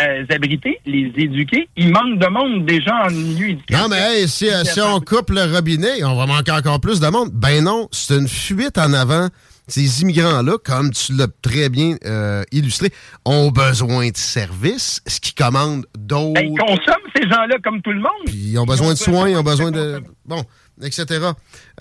euh, 0.00 0.24
abriter, 0.30 0.80
les 0.86 1.12
éduquer? 1.16 1.68
Il 1.76 1.92
manque 1.92 2.18
de 2.18 2.26
monde 2.26 2.66
déjà 2.66 3.06
en 3.06 3.10
milieu 3.10 3.50
éducatif. 3.50 3.76
Non, 3.76 3.88
mais 3.88 3.98
hey, 3.98 4.28
si, 4.28 4.50
euh, 4.50 4.64
si 4.64 4.80
on 4.80 5.00
coupe 5.00 5.30
le 5.30 5.54
robinet, 5.54 6.04
on 6.04 6.16
va 6.16 6.26
manquer 6.26 6.52
encore 6.52 6.80
plus 6.80 7.00
de 7.00 7.08
monde. 7.08 7.30
Ben 7.32 7.62
non, 7.62 7.88
c'est 7.92 8.16
une 8.16 8.28
fuite 8.28 8.78
en 8.78 8.92
avant. 8.92 9.28
Ces 9.68 10.00
immigrants-là, 10.00 10.56
comme 10.64 10.90
tu 10.92 11.12
l'as 11.12 11.26
très 11.42 11.68
bien 11.68 11.96
euh, 12.06 12.42
illustré, 12.52 12.90
ont 13.26 13.50
besoin 13.50 14.08
de 14.08 14.16
services, 14.16 15.02
ce 15.06 15.20
qui 15.20 15.34
commande 15.34 15.84
d'autres. 15.98 16.32
Ben, 16.32 16.46
ils 16.46 16.58
consomment 16.58 17.10
ces 17.14 17.28
gens-là 17.28 17.56
comme 17.62 17.82
tout 17.82 17.92
le 17.92 18.00
monde. 18.00 18.24
Puis 18.24 18.52
ils 18.52 18.58
ont 18.58 18.64
besoin 18.64 18.94
de 18.94 18.98
soins, 18.98 19.28
ils 19.28 19.36
ont 19.36 19.42
besoin 19.42 19.70
de. 19.70 20.02
Bon, 20.24 20.42
etc. 20.82 21.30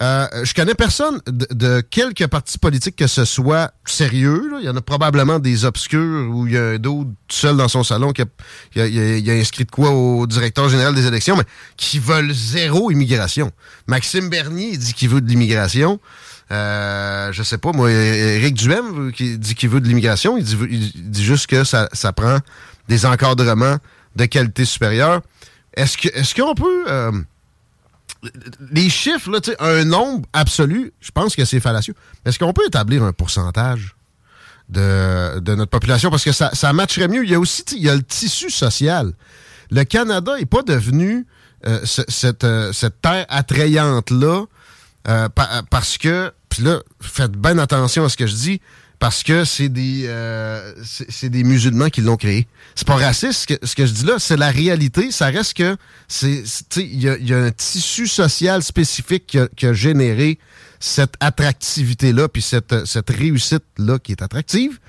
Euh, 0.02 0.28
je 0.44 0.54
connais 0.54 0.74
personne 0.76 1.20
de, 1.28 1.48
de 1.52 1.82
quelque 1.82 2.24
parti 2.26 2.58
politique 2.58 2.96
que 2.96 3.08
ce 3.08 3.26
soit 3.26 3.72
sérieux. 3.86 4.50
là. 4.52 4.58
Il 4.62 4.66
y 4.66 4.70
en 4.70 4.76
a 4.76 4.82
probablement 4.82 5.40
des 5.40 5.66
obscurs 5.66 6.30
où 6.30 6.48
il 6.48 6.54
y 6.54 6.58
a 6.58 6.64
un 6.72 6.78
d'autre 6.78 7.10
tout 7.28 7.36
seul 7.36 7.58
dans 7.58 7.68
son 7.68 7.84
salon 7.84 8.12
qui 8.14 8.22
a, 8.22 8.26
il 8.76 8.82
a- 8.82 8.86
a- 8.86 9.18
il 9.18 9.30
a 9.30 9.34
inscrit 9.34 9.66
de 9.66 9.72
quoi 9.72 9.92
au 9.92 10.26
directeur 10.28 10.70
général 10.70 10.96
des 10.96 11.06
élections, 11.06 11.36
mais 11.36 11.44
qui 11.78 12.00
veulent 12.00 12.32
zéro 12.34 12.92
immigration. 12.92 13.52
Maxime 13.88 14.30
Bernier 14.30 14.78
dit 14.78 14.94
qu'il 14.94 15.10
veut 15.10 15.22
de 15.22 15.28
l'immigration. 15.30 16.00
Euh, 16.52 17.32
je 17.34 17.44
sais 17.44 17.58
pas, 17.58 17.74
moi, 17.74 17.92
Éric 17.92 18.54
Duhem 18.54 19.12
qui 19.12 19.38
dit 19.38 19.54
qu'il 19.56 19.70
veut 19.70 19.82
de 19.82 19.88
l'immigration. 19.88 20.38
Il 20.38 20.44
dit, 20.44 20.58
il 20.70 21.10
dit 21.12 21.24
juste 21.24 21.48
que 21.48 21.64
ça, 21.64 21.90
ça 21.94 22.14
prend 22.14 22.38
des 22.88 23.06
encadrements 23.06 23.78
de 24.16 24.26
qualité 24.26 24.64
supérieure. 24.64 25.22
Est-ce 25.76 25.98
que 25.98 26.08
est-ce 26.18 26.34
qu'on 26.34 26.56
peut 26.56 26.86
euh, 26.88 27.12
les 28.72 28.90
chiffres 28.90 29.30
là, 29.32 29.40
un 29.60 29.84
nombre 29.86 30.28
absolu, 30.34 30.94
je 31.00 31.12
pense 31.12 31.36
que 31.36 31.46
c'est 31.46 31.60
fallacieux. 31.60 31.94
Est-ce 32.26 32.38
qu'on 32.40 32.54
peut 32.54 32.66
établir 32.68 33.04
un 33.04 33.14
pourcentage 33.14 33.96
de, 34.70 35.40
de 35.40 35.56
notre 35.56 35.72
population? 35.72 36.10
Parce 36.10 36.24
que 36.24 36.32
ça, 36.32 36.50
ça 36.54 36.74
matcherait 36.74 37.08
mieux. 37.08 37.24
Il 37.24 37.30
y 37.32 37.36
a 37.36 37.40
aussi 37.40 37.64
il 37.74 37.84
y 37.84 37.90
a 37.90 37.96
le 37.96 38.04
tissu 38.04 38.50
social. 38.50 39.14
Le 39.72 39.84
Canada 39.84 40.38
n'est 40.38 40.46
pas 40.46 40.62
devenu 40.64 41.26
euh, 41.66 41.80
ce- 41.84 42.04
cette, 42.08 42.44
euh, 42.44 42.72
cette 42.74 43.02
terre 43.02 43.26
attrayante 43.30 44.12
là 44.12 44.46
parce 45.70 45.98
que 45.98 46.34
puis 46.50 46.64
là 46.64 46.80
faites 47.00 47.32
bien 47.32 47.58
attention 47.60 48.04
à 48.04 48.10
ce 48.10 48.18
que 48.18 48.28
je 48.28 48.36
dis 48.36 48.62
parce 49.00 49.24
que 49.24 49.46
c'est 49.46 49.70
des 49.70 50.06
euh, 50.08 50.74
c'est 50.84 51.30
des 51.30 51.44
musulmans 51.44 51.90
qui 51.90 52.02
l'ont 52.02 52.18
créé. 52.18 52.48
C'est 52.76 52.88
pas 52.88 52.96
raciste 52.96 53.42
ce 53.42 53.56
que, 53.56 53.66
ce 53.66 53.76
que 53.76 53.86
je 53.86 53.94
dis 53.94 54.06
là, 54.06 54.16
c'est 54.18 54.38
la 54.38 54.50
réalité. 54.50 55.12
Ça 55.12 55.28
reste 55.28 55.56
que 55.56 55.78
c'est 56.08 56.44
il 56.78 57.02
y 57.02 57.10
a, 57.10 57.18
y 57.18 57.34
a 57.34 57.38
un 57.38 57.52
tissu 57.52 58.08
social 58.08 58.64
spécifique 58.64 59.38
qui 59.56 59.66
a, 59.66 59.74
généré 59.74 60.40
cette 60.80 61.14
attractivité 61.20 62.14
là 62.14 62.28
puis 62.28 62.42
cette 62.42 62.86
cette 62.86 63.10
réussite 63.10 63.64
là 63.78 64.00
qui 64.00 64.14
est 64.14 64.22
attractive. 64.22 64.80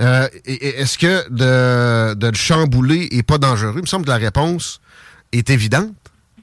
Euh, 0.00 0.26
Est-ce 0.44 0.98
que 0.98 1.28
de, 1.30 2.14
de 2.14 2.26
le 2.26 2.34
chambouler 2.34 3.08
est 3.12 3.22
pas 3.22 3.38
dangereux? 3.38 3.74
Il 3.76 3.82
me 3.82 3.86
semble 3.86 4.04
que 4.04 4.10
la 4.10 4.16
réponse 4.16 4.80
est 5.30 5.50
évidente. 5.50 5.94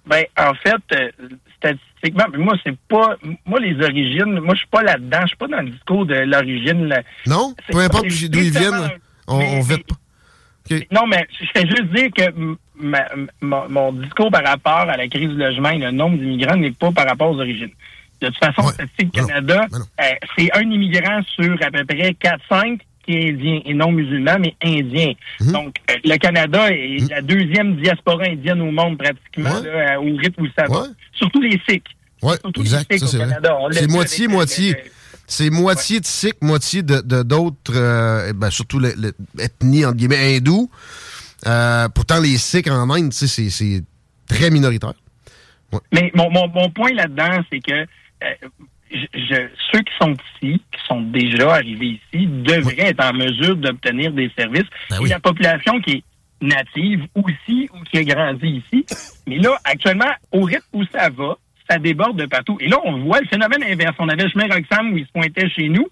Ben, 0.06 0.24
en 0.38 0.54
fait, 0.56 0.82
euh, 0.94 1.10
statistiquement, 1.62 2.26
mais 2.32 2.38
moi, 2.40 2.56
c'est 2.66 2.78
pas. 2.88 3.16
Moi, 3.46 3.60
les 3.60 3.76
origines, 3.84 4.40
moi, 4.40 4.54
je 4.56 4.60
suis 4.60 4.68
pas 4.70 4.82
là-dedans. 4.84 5.20
Je 5.22 5.28
suis 5.28 5.38
pas 5.38 5.48
dans 5.48 5.62
le 5.62 5.70
discours 5.70 6.06
de 6.06 6.16
l'origine. 6.16 6.94
Non? 7.28 7.54
Peu 7.72 7.78
importe 7.80 8.10
c'est 8.10 8.30
d'où 8.30 8.40
ils 8.40 8.46
justement- 8.46 8.78
viennent, 8.82 8.92
on, 9.28 9.38
mais- 9.38 9.50
on 9.58 9.62
vête 9.62 9.88
pas. 9.88 9.96
Non, 10.92 11.06
mais 11.08 11.28
je 11.40 11.46
fais 11.54 11.68
juste 11.68 11.92
dire 11.94 12.10
que 12.16 12.56
ma- 12.76 13.08
mon, 13.68 13.92
discours 13.94 14.32
par 14.32 14.44
rapport 14.46 14.90
à 14.90 14.96
la 14.98 15.08
crise 15.08 15.30
du 15.30 15.36
logement 15.36 15.70
et 15.70 15.80
le 15.80 15.92
nombre 15.92 16.18
d'immigrants 16.18 16.56
n'est 16.56 16.72
pas 16.72 16.92
par 16.92 17.06
rapport 17.08 17.32
aux 17.32 17.40
origines. 17.40 17.72
De 18.22 18.28
toute 18.28 18.38
façon, 18.38 18.62
Ouais. 18.68 18.74
Statistique 18.74 19.12
Canada, 19.12 19.66
euh, 19.74 20.04
c'est 20.38 20.50
un 20.56 20.62
immigrant 20.62 21.22
sur 21.36 21.54
à 21.62 21.72
peu 21.72 21.84
près 21.86 22.14
4-5 22.14 22.80
qui 23.06 23.14
est 23.14 23.30
indien 23.32 23.60
et 23.66 23.74
non 23.74 23.92
musulman, 23.92 24.38
mais 24.40 24.56
indien. 24.64 25.14
Mhm. 25.40 25.52
Donc, 25.52 25.76
euh, 25.90 25.94
le 26.04 26.18
Canada 26.18 26.70
est 26.72 27.10
la 27.10 27.22
deuxième 27.22 27.76
diaspora 27.82 28.24
indienne 28.26 28.62
au 28.62 28.72
monde 28.72 28.98
pratiquement, 28.98 29.60
Ouais. 29.62 29.86
là, 29.86 30.00
au 30.02 30.16
rythme 30.16 30.44
où 30.44 30.48
ça 30.58 30.66
va. 30.68 30.82
Ouais. 30.82 30.88
Surtout 31.14 31.42
les 31.42 31.60
Sikhs. 31.68 31.84
Oui, 32.24 32.36
exact. 32.60 32.94
c'est 33.72 33.88
moitié, 33.90 34.28
moitié. 34.28 34.76
euh, 34.76 34.80
C'est 35.28 35.50
moitié 35.50 36.00
de 36.02 36.06
Sikhs, 36.06 36.42
moitié 36.42 36.84
de 36.84 37.24
d'autres, 37.24 37.74
euh, 37.74 38.34
ben, 38.34 38.50
surtout 38.50 38.80
l'ethnie, 38.80 39.86
entre 39.86 39.96
guillemets, 39.96 40.36
hindoue. 40.38 40.70
Euh, 41.48 41.88
pourtant, 41.90 42.20
les 42.20 42.38
Sikhs 42.38 42.70
en 42.70 42.90
Inde, 42.90 43.14
c'est- 43.14 43.50
c'est 43.50 43.82
très 44.28 44.50
minoritaire. 44.52 44.94
Mais 45.94 46.12
mon, 46.16 46.30
mon, 46.30 46.48
mon 46.50 46.70
point 46.70 46.92
là-dedans, 46.94 47.42
c'est 47.52 47.60
que 47.62 47.72
euh, 47.74 48.50
je, 48.94 49.20
je- 49.20 49.48
ceux 49.72 49.80
qui 49.82 49.94
sont 50.00 50.14
ici, 50.14 50.62
qui 50.72 50.80
sont 50.88 51.02
déjà 51.02 51.54
arrivés 51.56 52.00
ici, 52.14 52.28
devraient 52.28 52.90
être 52.90 53.04
en 53.04 53.14
mesure 53.14 53.56
d'obtenir 53.56 54.12
des 54.12 54.32
services. 54.38 54.68
Ben 54.90 54.98
Et 55.06 55.10
la 55.10 55.20
population 55.20 55.80
qui 55.82 55.92
est 55.98 56.04
native 56.42 57.06
aussi 57.16 57.70
ou 57.74 57.84
qui 57.84 57.98
a 58.00 58.04
grandi 58.04 58.64
ici. 58.72 58.86
Mais 59.28 59.38
là, 59.38 59.58
actuellement, 59.64 60.12
au 60.32 60.42
rythme 60.42 60.66
où 60.74 60.84
ça 60.86 61.10
va, 61.10 61.36
ça 61.70 61.78
déborde 61.78 62.18
de 62.20 62.26
partout. 62.26 62.58
Et 62.60 62.68
là, 62.68 62.78
on 62.84 62.98
voit 63.04 63.20
le 63.22 63.28
phénomène 63.28 63.64
inverse. 63.64 63.96
On 64.00 64.10
avait 64.10 64.24
le 64.24 64.30
chemin 64.30 64.48
Roxham 64.48 64.92
où 64.94 64.98
ils 64.98 65.06
se 65.06 65.12
pointaient 65.12 65.50
chez 65.50 65.70
nous. 65.70 65.88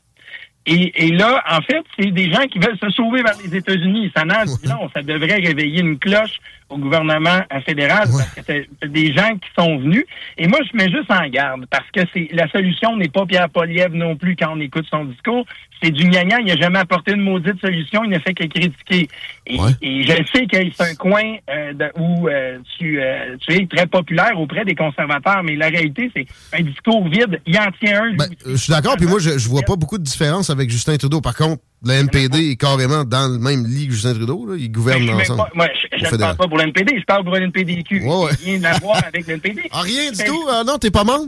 Et, 0.65 1.05
et 1.05 1.11
là, 1.11 1.41
en 1.49 1.61
fait, 1.61 1.83
c'est 1.97 2.11
des 2.11 2.31
gens 2.31 2.43
qui 2.47 2.59
veulent 2.59 2.77
se 2.81 2.89
sauver 2.89 3.23
vers 3.23 3.35
les 3.43 3.55
États-Unis. 3.55 4.11
Ça 4.15 4.23
dit 4.23 4.67
non. 4.67 4.89
Ça 4.93 5.01
devrait 5.01 5.35
réveiller 5.39 5.81
une 5.81 5.97
cloche 5.97 6.37
au 6.69 6.77
gouvernement 6.77 7.39
fédéral 7.65 8.07
Ouais. 8.09 8.23
parce 8.35 8.47
que 8.47 8.65
c'est 8.81 8.91
des 8.91 9.13
gens 9.13 9.29
qui 9.37 9.49
sont 9.57 9.77
venus. 9.79 10.05
Et 10.37 10.47
moi, 10.47 10.59
je 10.71 10.77
mets 10.77 10.89
juste 10.89 11.09
en 11.11 11.27
garde 11.29 11.65
parce 11.69 11.89
que 11.91 12.01
c'est 12.13 12.29
la 12.33 12.47
solution 12.49 12.95
n'est 12.97 13.07
pas 13.09 13.25
Pierre 13.25 13.49
Poliev 13.49 13.93
non 13.93 14.15
plus 14.15 14.35
quand 14.35 14.53
on 14.55 14.59
écoute 14.59 14.85
son 14.89 15.05
discours. 15.05 15.45
C'est 15.81 15.91
du 15.91 16.09
gnagnan. 16.09 16.37
Il 16.39 16.45
n'a 16.47 16.57
jamais 16.57 16.79
apporté 16.79 17.13
une 17.13 17.21
maudite 17.21 17.59
solution. 17.61 18.03
Il 18.03 18.09
ne 18.09 18.19
fait 18.19 18.33
que 18.33 18.43
critiquer. 18.45 19.07
Et, 19.47 19.59
Ouais. 19.59 19.71
et 19.81 20.03
je 20.03 20.11
sais 20.33 20.45
que 20.45 20.57
c'est 20.75 20.91
un 20.91 20.95
coin 20.95 21.37
euh, 21.49 21.73
de- 21.73 21.91
où 21.97 22.27
euh, 22.27 22.59
tu, 22.77 23.01
euh, 23.01 23.35
tu 23.39 23.53
es 23.53 23.65
très 23.65 23.87
populaire 23.87 24.39
auprès 24.39 24.65
des 24.65 24.75
conservateurs, 24.75 25.41
mais 25.43 25.55
la 25.55 25.67
réalité, 25.69 26.11
c'est 26.15 26.25
un 26.57 26.61
discours 26.63 27.07
vide. 27.07 27.41
Il 27.47 27.57
en 27.57 27.71
tient 27.81 28.03
un. 28.03 28.13
Ben, 28.15 28.27
je 28.45 28.55
suis 28.57 28.71
d'accord, 28.71 28.95
puis 28.97 29.07
moi, 29.07 29.19
je, 29.19 29.37
je 29.37 29.49
vois 29.49 29.61
pas 29.65 29.75
beaucoup 29.75 29.97
de 29.97 30.03
différence 30.03 30.49
avec 30.49 30.69
Justin 30.69 30.97
Trudeau. 30.97 31.21
Par 31.21 31.35
contre, 31.35 31.61
le 31.85 31.91
NPD 31.93 32.51
est 32.51 32.55
carrément 32.57 33.03
dans 33.05 33.31
le 33.31 33.39
même 33.39 33.65
lit 33.65 33.87
que 33.87 33.93
Justin 33.93 34.13
Trudeau. 34.13 34.45
Là. 34.45 34.55
Ils 34.57 34.71
gouvernent 34.71 35.05
je, 35.05 35.11
ensemble. 35.11 35.37
pas- 35.43 35.51
moi, 35.55 35.67
je, 35.93 36.05
ne 36.05 36.17
parle 36.17 36.35
pas 36.37 36.47
pour 36.47 36.57
l'NPD, 36.57 36.99
je 36.99 37.05
parle 37.05 37.23
pour 37.23 37.35
l'NPDQ. 37.35 38.01
Ouais, 38.03 38.15
ouais. 38.25 38.31
Rien 38.43 38.63
à 38.65 38.77
voir 38.79 39.01
avec 39.05 39.27
l'NPD. 39.27 39.61
Ah, 39.71 39.81
rien 39.81 40.11
du 40.11 40.23
tout? 40.23 40.45
Ah, 40.49 40.63
non, 40.65 40.77
t'es 40.77 40.91
pas 40.91 41.03
membre? 41.03 41.27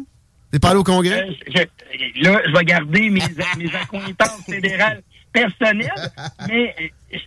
T'es 0.51 0.59
pas 0.59 0.69
allé 0.71 0.79
au 0.79 0.83
Congrès? 0.83 1.27
Euh, 1.29 1.33
je- 1.47 2.21
là, 2.23 2.41
je 2.45 2.51
vais 2.51 2.65
garder 2.65 3.09
mes, 3.09 3.21
mes 3.57 3.73
accointances 3.75 4.43
fédérales 4.45 5.01
personnelles, 5.31 6.11
mais 6.49 6.75
euh, 7.13 7.17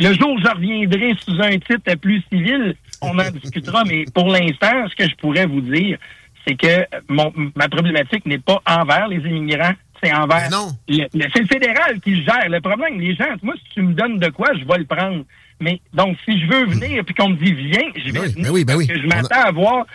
le 0.00 0.12
jour 0.14 0.30
où 0.32 0.38
je 0.40 0.48
reviendrai 0.48 1.14
sous 1.24 1.40
un 1.40 1.52
titre 1.58 1.94
plus 2.00 2.20
civil, 2.32 2.74
on 3.00 3.16
en 3.16 3.30
discutera, 3.30 3.84
mais 3.84 4.04
pour 4.12 4.26
l'instant, 4.28 4.88
ce 4.90 4.96
que 4.96 5.08
je 5.08 5.14
pourrais 5.16 5.46
vous 5.46 5.60
dire, 5.60 5.98
c'est 6.46 6.56
que 6.56 6.84
mon, 7.08 7.32
ma 7.54 7.68
problématique 7.68 8.26
n'est 8.26 8.38
pas 8.38 8.60
envers 8.66 9.06
les 9.06 9.18
immigrants, 9.18 9.74
c'est 10.02 10.12
envers 10.12 10.50
non. 10.50 10.68
le, 10.88 11.04
le- 11.14 11.26
c'est 11.32 11.40
le 11.40 11.46
fédéral 11.46 12.00
qui 12.00 12.16
le 12.16 12.24
gère. 12.24 12.48
Le 12.48 12.60
problème, 12.60 13.00
les 13.00 13.14
gens, 13.14 13.26
moi, 13.42 13.54
si 13.62 13.74
tu 13.74 13.82
me 13.82 13.92
donnes 13.94 14.18
de 14.18 14.28
quoi, 14.28 14.48
je 14.54 14.64
vais 14.64 14.78
le 14.78 14.84
prendre. 14.84 15.24
Mais 15.60 15.80
donc, 15.92 16.16
si 16.24 16.40
je 16.40 16.46
veux 16.46 16.66
venir 16.66 17.04
puis 17.04 17.14
qu'on 17.14 17.30
me 17.30 17.36
dit 17.36 17.52
viens, 17.52 17.90
je 17.96 18.12
vais 18.12 18.12
Ben 18.12 18.20
oui, 18.20 18.32
venir 18.32 18.44
ben 18.44 18.52
oui, 18.52 18.64
ben 18.64 18.74
parce 18.74 18.86
que 18.86 18.98
je 19.00 19.04
a- 19.04 19.08
m'attends 19.22 19.42
à 19.48 19.50
voir 19.50 19.86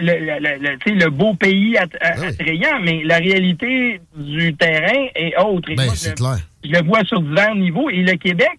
le, 0.00 0.12
le, 0.12 0.38
le- 0.38 0.94
le- 1.04 1.10
beau 1.10 1.34
pays 1.34 1.70
oui. 1.70 1.76
attrayant, 2.00 2.78
mais 2.82 3.02
la 3.04 3.16
réalité 3.16 4.00
du 4.16 4.54
terrain 4.54 5.06
est 5.14 5.36
autre. 5.38 5.70
Et 5.70 5.74
Ben, 5.74 5.86
moi, 5.86 5.94
clair. 5.94 6.38
je 6.64 6.70
le 6.70 6.84
vois 6.86 7.04
sur 7.04 7.20
divers 7.20 7.54
niveaux. 7.54 7.90
Et 7.90 8.02
le 8.02 8.12
Québec, 8.16 8.58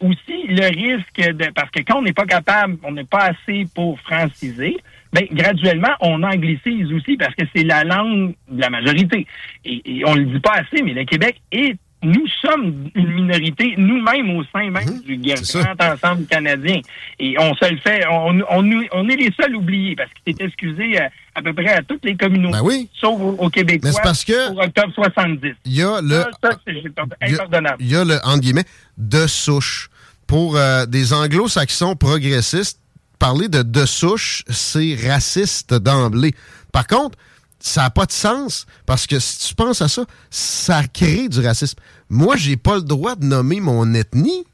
aussi, 0.00 0.46
le 0.48 0.68
risque 0.68 1.36
de... 1.36 1.50
Parce 1.54 1.70
que 1.70 1.80
quand 1.80 1.98
on 1.98 2.02
n'est 2.02 2.14
pas 2.14 2.24
capable, 2.24 2.78
on 2.84 2.92
n'est 2.92 3.04
pas 3.04 3.32
assez 3.32 3.66
pour 3.74 4.00
franciser, 4.00 4.76
ben, 5.12 5.26
graduellement, 5.32 5.94
on 6.00 6.22
anglicise 6.22 6.92
aussi 6.92 7.16
parce 7.16 7.34
que 7.34 7.44
c'est 7.54 7.64
la 7.64 7.84
langue 7.84 8.34
de 8.48 8.60
la 8.60 8.70
majorité. 8.70 9.26
Et, 9.64 9.82
et 9.98 10.04
on 10.06 10.14
le 10.14 10.24
dit 10.24 10.40
pas 10.40 10.54
assez, 10.54 10.82
mais 10.82 10.92
le 10.94 11.04
Québec 11.04 11.40
est... 11.52 11.76
Nous 12.02 12.26
sommes 12.40 12.88
une 12.94 13.08
minorité, 13.12 13.74
nous-mêmes 13.76 14.30
au 14.34 14.42
sein 14.44 14.70
même 14.70 14.88
Mhm, 14.88 15.02
du 15.20 15.20
c'est 15.44 15.60
grand 15.60 15.74
ensemble 15.92 16.24
canadien. 16.24 16.80
Et 17.18 17.36
on 17.38 17.54
se 17.54 17.70
le 17.70 17.76
fait, 17.76 18.06
on, 18.10 18.40
on, 18.50 18.84
on 18.92 19.08
est 19.10 19.16
les 19.16 19.30
seuls 19.38 19.54
oubliés 19.54 19.94
parce 19.96 20.08
qu'il 20.24 20.34
s'est 20.34 20.42
excusé 20.46 20.98
à, 20.98 21.10
à 21.34 21.42
peu 21.42 21.52
près 21.52 21.74
à 21.74 21.82
toutes 21.82 22.02
les 22.06 22.16
communautés, 22.16 22.56
Ben 22.56 22.64
oui. 22.64 22.88
sauf 22.94 23.20
aux, 23.20 23.36
aux 23.38 23.50
Québécois 23.50 23.90
Mais 23.90 23.94
c'est 23.94 24.02
parce 24.02 24.24
que- 24.24 24.48
pour 24.48 24.60
octobre 24.64 24.94
70. 24.94 25.52
Il 25.66 25.74
y 25.74 25.82
a 25.82 26.00
le. 26.00 26.08
Ça, 26.20 26.30
ça, 26.42 26.50
c'est 26.66 26.72
il 26.72 26.76
y 26.82 26.86
a- 26.86 27.34
impardonnable. 27.34 27.76
Il 27.80 27.90
y 27.90 27.96
a 27.96 28.02
le, 28.06 28.14
entre 28.24 28.40
guillemets, 28.40 28.64
de 28.96 29.26
souche. 29.26 29.90
Pour 30.26 30.56
euh, 30.56 30.86
des 30.86 31.12
anglo-saxons 31.12 31.96
progressistes, 31.96 32.80
parler 33.20 33.48
de 33.48 33.62
de 33.62 33.86
souche, 33.86 34.42
c'est 34.50 34.96
raciste 35.06 35.74
d'emblée. 35.74 36.34
Par 36.72 36.86
contre, 36.88 37.16
ça 37.60 37.82
n'a 37.82 37.90
pas 37.90 38.06
de 38.06 38.12
sens 38.12 38.66
parce 38.86 39.06
que 39.06 39.20
si 39.20 39.48
tu 39.48 39.54
penses 39.54 39.82
à 39.82 39.88
ça, 39.88 40.04
ça 40.30 40.82
crée 40.88 41.28
du 41.28 41.38
racisme. 41.46 41.78
Moi, 42.08 42.36
j'ai 42.36 42.56
pas 42.56 42.76
le 42.76 42.82
droit 42.82 43.14
de 43.14 43.24
nommer 43.24 43.60
mon 43.60 43.92
ethnie, 43.94 44.44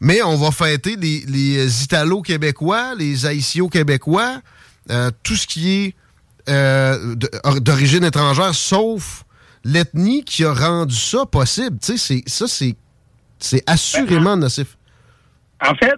mais 0.00 0.22
on 0.22 0.36
va 0.36 0.50
fêter 0.50 0.96
les, 0.96 1.20
les 1.28 1.84
Italo-Québécois, 1.84 2.94
les 2.96 3.26
Haïtio-Québécois, 3.26 4.40
euh, 4.90 5.10
tout 5.22 5.36
ce 5.36 5.46
qui 5.46 5.70
est 5.70 5.94
euh, 6.48 7.14
d'origine 7.60 8.02
étrangère, 8.02 8.52
sauf 8.54 9.24
l'ethnie 9.62 10.24
qui 10.24 10.44
a 10.44 10.52
rendu 10.52 10.96
ça 10.96 11.24
possible. 11.26 11.78
Tu 11.80 11.96
sais, 11.96 11.98
c'est- 11.98 12.28
ça, 12.28 12.48
c'est 12.48 12.74
c'est 13.38 13.62
assurément 13.68 14.36
nocif. 14.36 14.76
En 15.64 15.74
fait, 15.74 15.94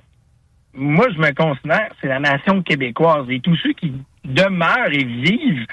moi, 0.76 1.06
je 1.14 1.18
me 1.18 1.32
considère, 1.34 1.88
c'est 2.00 2.08
la 2.08 2.20
nation 2.20 2.62
québécoise. 2.62 3.26
Et 3.30 3.40
tous 3.40 3.56
ceux 3.56 3.72
qui 3.72 3.92
demeurent 4.24 4.92
et 4.92 5.04
vivent 5.04 5.66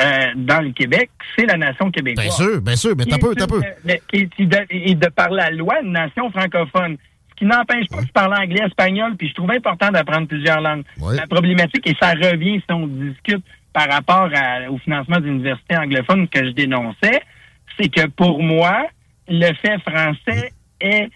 euh, 0.00 0.26
dans 0.36 0.60
le 0.62 0.72
Québec, 0.72 1.10
c'est 1.36 1.46
la 1.46 1.56
nation 1.56 1.90
québécoise. 1.90 2.26
Bien 2.26 2.34
sûr, 2.34 2.60
bien 2.60 2.76
sûr, 2.76 2.94
mais 2.96 3.04
t'as 3.06 3.18
peu, 3.18 3.34
t'as 3.34 3.46
peu. 3.46 3.60
Et 4.70 4.94
de 4.94 5.08
par 5.08 5.30
la 5.30 5.50
loi, 5.50 5.80
une 5.82 5.92
nation 5.92 6.30
francophone. 6.30 6.96
Ce 7.30 7.34
qui 7.36 7.44
n'empêche 7.44 7.86
pas 7.88 7.98
que 7.98 8.06
je 8.06 8.12
parle 8.12 8.34
anglais, 8.34 8.62
espagnol, 8.66 9.14
puis 9.16 9.28
je 9.28 9.34
trouve 9.34 9.50
important 9.50 9.90
d'apprendre 9.90 10.26
plusieurs 10.26 10.60
langues. 10.60 10.84
Ouais. 11.00 11.16
La 11.16 11.26
problématique, 11.26 11.86
et 11.86 11.94
ça 12.00 12.12
revient 12.12 12.60
si 12.60 12.72
on 12.72 12.86
discute 12.86 13.44
par 13.74 13.88
rapport 13.90 14.30
à- 14.34 14.70
au 14.70 14.78
financement 14.78 15.20
d'universités 15.20 15.76
anglophones 15.76 16.28
que 16.28 16.44
je 16.46 16.50
dénonçais, 16.52 17.20
c'est 17.78 17.88
que 17.90 18.06
pour 18.08 18.42
moi, 18.42 18.86
le 19.28 19.52
fait 19.54 19.78
français 19.80 20.52
est 20.80 21.10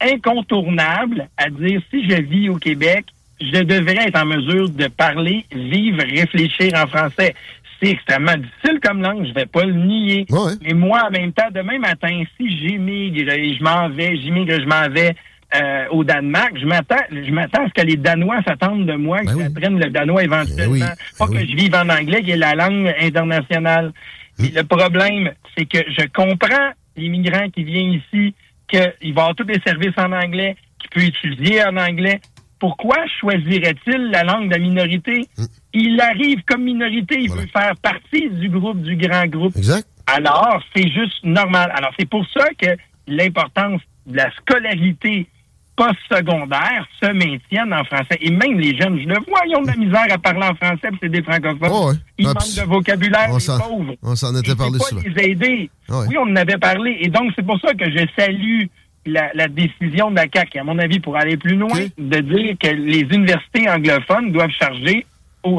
incontournable 0.00 1.28
à 1.36 1.50
dire 1.50 1.80
si 1.90 2.08
je 2.08 2.20
vis 2.22 2.48
au 2.48 2.56
Québec, 2.56 3.04
je 3.40 3.62
devrais 3.62 4.08
être 4.08 4.20
en 4.20 4.26
mesure 4.26 4.68
de 4.68 4.88
parler, 4.88 5.44
vivre, 5.52 6.02
réfléchir 6.02 6.72
en 6.74 6.86
français. 6.86 7.34
C'est 7.80 7.90
extrêmement 7.90 8.34
difficile 8.36 8.80
comme 8.82 9.00
langue, 9.02 9.24
je 9.26 9.32
vais 9.32 9.46
pas 9.46 9.64
le 9.64 9.72
nier. 9.74 10.26
Ouais. 10.30 10.52
Mais 10.62 10.72
moi, 10.74 11.04
en 11.06 11.10
même 11.10 11.32
temps, 11.32 11.46
demain 11.54 11.78
matin, 11.78 12.22
si 12.36 12.58
j'émigre 12.58 13.30
et 13.32 13.54
je 13.54 13.62
m'en 13.62 13.88
vais, 13.88 14.16
j'émigre, 14.16 14.58
je 14.60 14.66
m'en 14.66 14.88
vais 14.92 15.14
euh, 15.54 15.84
au 15.92 16.02
Danemark, 16.02 16.58
je 16.60 16.66
m'attends, 16.66 16.96
je 17.12 17.30
m'attends 17.30 17.64
à 17.64 17.68
ce 17.68 17.80
que 17.80 17.86
les 17.86 17.96
Danois 17.96 18.40
s'attendent 18.46 18.84
de 18.86 18.94
moi, 18.94 19.18
Ben 19.18 19.26
qu'ils 19.32 19.36
oui. 19.36 19.44
apprennent 19.44 19.78
le 19.78 19.90
danois 19.90 20.24
éventuellement. 20.24 20.72
oui, 20.72 20.80
Pas 21.18 21.26
ben 21.26 21.32
que 21.34 21.38
oui. 21.38 21.48
je 21.50 21.56
vive 21.56 21.74
en 21.76 21.88
anglais, 21.88 22.22
qui 22.22 22.32
est 22.32 22.36
la 22.36 22.54
langue 22.56 22.92
internationale. 23.00 23.92
Et 24.44 24.48
le 24.50 24.62
problème, 24.64 25.30
c'est 25.56 25.64
que 25.66 25.78
je 25.88 26.06
comprends 26.12 26.70
l'immigrant 26.96 27.48
qui 27.50 27.62
vient 27.64 27.92
ici, 27.92 28.34
qu'il 28.68 29.14
va 29.14 29.22
avoir 29.22 29.34
tous 29.34 29.46
les 29.46 29.60
services 29.66 29.96
en 29.96 30.12
anglais, 30.12 30.56
qu'il 30.78 30.90
peut 30.90 31.02
étudier 31.02 31.64
en 31.64 31.76
anglais. 31.76 32.20
Pourquoi 32.58 32.96
choisirait-il 33.20 34.10
la 34.10 34.24
langue 34.24 34.48
de 34.48 34.54
la 34.54 34.58
minorité? 34.58 35.26
Il 35.72 36.00
arrive 36.00 36.42
comme 36.44 36.64
minorité, 36.64 37.16
il. 37.20 37.28
Voilà. 37.28 37.42
veut 37.42 37.48
faire 37.48 37.74
partie 37.82 38.30
du 38.30 38.48
groupe, 38.48 38.82
du 38.82 38.96
grand 38.96 39.26
groupe. 39.26 39.56
Exact. 39.56 39.86
Alors, 40.06 40.62
c'est 40.74 40.88
juste 40.88 41.22
normal. 41.22 41.70
Alors, 41.74 41.90
c'est 41.98 42.08
pour 42.08 42.26
ça 42.30 42.48
que 42.58 42.76
l'importance 43.06 43.80
de 44.06 44.16
la 44.16 44.30
scolarité 44.32 45.28
postsecondaire 45.78 46.86
se 47.02 47.06
maintienne 47.12 47.72
en 47.72 47.84
français. 47.84 48.18
Et 48.20 48.30
même 48.30 48.58
les 48.58 48.76
jeunes, 48.76 48.98
je 49.00 49.06
le 49.08 49.14
vois, 49.26 49.40
ils 49.46 49.56
ont 49.56 49.62
de 49.62 49.68
la 49.68 49.76
misère 49.76 50.06
à 50.10 50.18
parler 50.18 50.42
en 50.46 50.54
français, 50.54 50.88
puis 50.90 50.98
c'est 51.02 51.08
des 51.08 51.22
francophones. 51.22 51.70
Oh. 51.72 51.92
Ils 52.18 52.26
Ah, 52.26 52.34
manquent 52.34 52.56
de 52.56 52.68
vocabulaire, 52.68 53.28
on 53.30 53.36
les 53.38 53.46
pauvres. 53.46 53.94
on 54.02 54.16
s'en 54.16 54.36
était 54.36 54.52
Et 54.52 54.56
parlé 54.56 54.78
pas 54.78 54.96
les 55.08 55.30
aider. 55.30 55.70
Ouais. 55.88 56.06
Oui, 56.08 56.16
on 56.18 56.30
en 56.30 56.36
avait 56.36 56.58
parlé. 56.58 56.98
Et 57.00 57.08
donc, 57.08 57.32
c'est 57.36 57.44
pour 57.46 57.60
ça 57.60 57.72
que 57.74 57.84
je 57.90 58.04
salue 58.18 58.64
la, 59.06 59.30
la 59.34 59.48
décision 59.48 60.10
de 60.10 60.16
la 60.16 60.26
CAQ, 60.32 60.58
à 60.58 60.64
mon 60.64 60.78
avis, 60.78 61.00
pour 61.00 61.16
aller 61.16 61.36
plus 61.36 61.56
loin, 61.56 61.78
de 61.96 62.18
dire 62.20 62.54
que 62.62 62.68
les 62.68 63.00
universités 63.14 63.68
anglophones 63.70 64.32
doivent 64.32 64.50
charger 64.50 65.06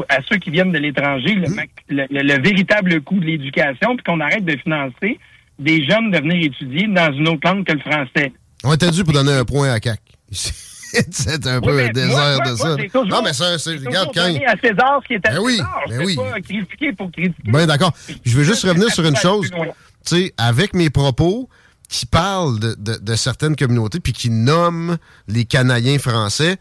à 0.08 0.18
ceux 0.30 0.36
qui 0.36 0.50
viennent 0.50 0.70
de 0.70 0.78
l'étranger 0.78 1.34
le, 1.34 1.48
Mmh. 1.48 1.60
le- 1.88 2.06
le- 2.10 2.22
le 2.22 2.42
véritable 2.42 3.00
coût 3.00 3.18
de 3.18 3.24
l'éducation, 3.26 3.96
puis 3.96 4.04
qu'on 4.04 4.20
arrête 4.20 4.44
de 4.44 4.56
financer 4.58 5.18
des 5.58 5.84
jeunes 5.84 6.10
de 6.12 6.18
venir 6.18 6.44
étudier 6.46 6.86
dans 6.86 7.12
une 7.12 7.26
autre 7.28 7.40
langue 7.44 7.64
que 7.64 7.72
le 7.72 7.80
français. 7.80 8.32
On 8.62 8.72
était 8.74 8.90
dû 8.90 9.02
pour 9.02 9.14
donner 9.14 9.32
un 9.32 9.44
point 9.44 9.72
à 9.72 9.80
CAC. 9.80 9.98
C'est 10.32 11.46
un 11.46 11.60
peu 11.60 11.78
un 11.84 11.88
désert 11.90 12.08
moi, 12.10 12.38
de 12.44 12.50
moi, 12.50 12.56
ça. 12.56 12.76
toujours- 12.76 13.06
non, 13.06 13.22
mais 13.22 13.32
ça, 13.32 13.58
c'est. 13.58 13.76
Regarde, 13.76 14.10
quand. 14.12 14.22
à 14.22 14.56
César 14.60 15.00
ce 15.02 15.06
qui 15.06 15.14
est 15.14 15.26
à 15.26 15.30
Ben 15.32 15.38
oui, 15.40 15.52
César. 15.52 15.80
ben 15.88 16.04
oui. 16.04 16.16
fais 16.16 16.30
pas 16.30 16.40
critiquer 16.40 16.92
pour 16.92 17.12
critiquer. 17.12 17.50
Ben 17.50 17.66
d'accord. 17.66 17.92
Je 18.24 18.36
veux 18.36 18.42
juste 18.44 18.64
revenir 18.64 18.90
sur 18.92 19.04
une 19.04 19.16
chose. 19.16 19.48
Tu 19.50 19.56
sais, 20.04 20.34
avec 20.36 20.74
mes 20.74 20.90
propos 20.90 21.48
qui 21.88 22.06
parlent 22.06 22.58
de, 22.58 22.74
de- 22.78 22.96
de 22.96 23.14
certaines 23.14 23.54
communautés 23.56 24.00
puis 24.00 24.12
qui 24.12 24.30
nomment 24.30 24.96
les 25.28 25.44
Canadiens 25.44 25.98
français, 25.98 26.56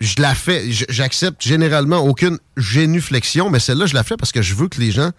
je 0.00 0.14
la 0.20 0.34
fais. 0.34 0.64
J'accepte 0.70 1.42
généralement 1.42 1.98
aucune 1.98 2.38
génuflexion, 2.56 3.50
mais 3.50 3.60
celle-là, 3.60 3.86
je 3.86 3.94
la 3.94 4.02
fais 4.02 4.16
parce 4.16 4.32
que 4.32 4.42
je 4.42 4.54
veux 4.54 4.68
que 4.68 4.80
les 4.80 4.90
gens 4.90 5.10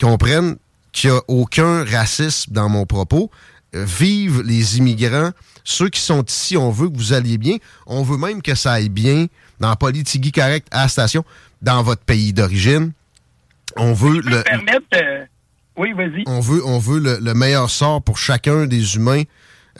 comprennent 0.00 0.56
qu'il 0.92 1.10
n'y 1.10 1.16
a 1.16 1.20
aucun 1.28 1.84
racisme 1.84 2.52
dans 2.52 2.68
mon 2.68 2.84
propos. 2.84 3.30
Euh, 3.74 3.84
Vive 3.84 4.42
les 4.42 4.78
immigrants. 4.78 5.30
Ceux 5.64 5.88
qui 5.90 6.00
sont 6.00 6.24
ici, 6.24 6.56
on 6.56 6.70
veut 6.70 6.88
que 6.88 6.96
vous 6.96 7.12
alliez 7.12 7.36
bien. 7.38 7.56
On 7.86 8.02
veut 8.02 8.16
même 8.16 8.40
que 8.42 8.54
ça 8.54 8.72
aille 8.72 8.88
bien 8.88 9.26
dans 9.60 9.74
Politigui 9.76 10.32
Correct 10.32 10.66
à 10.70 10.82
la 10.84 10.88
station, 10.88 11.24
dans 11.60 11.82
votre 11.82 12.02
pays 12.02 12.32
d'origine. 12.32 12.92
On 13.76 13.92
veut 13.92 14.20
le, 14.20 14.42
Permettre. 14.42 14.86
euh, 14.94 15.24
Oui, 15.76 15.92
vas-y. 15.92 16.24
on 16.26 16.40
veut, 16.40 16.62
on 16.64 16.78
veut 16.78 16.98
le, 17.00 17.18
le 17.20 17.34
meilleur 17.34 17.68
sort 17.68 18.02
pour 18.02 18.16
chacun 18.18 18.66
des 18.66 18.96
humains. 18.96 19.22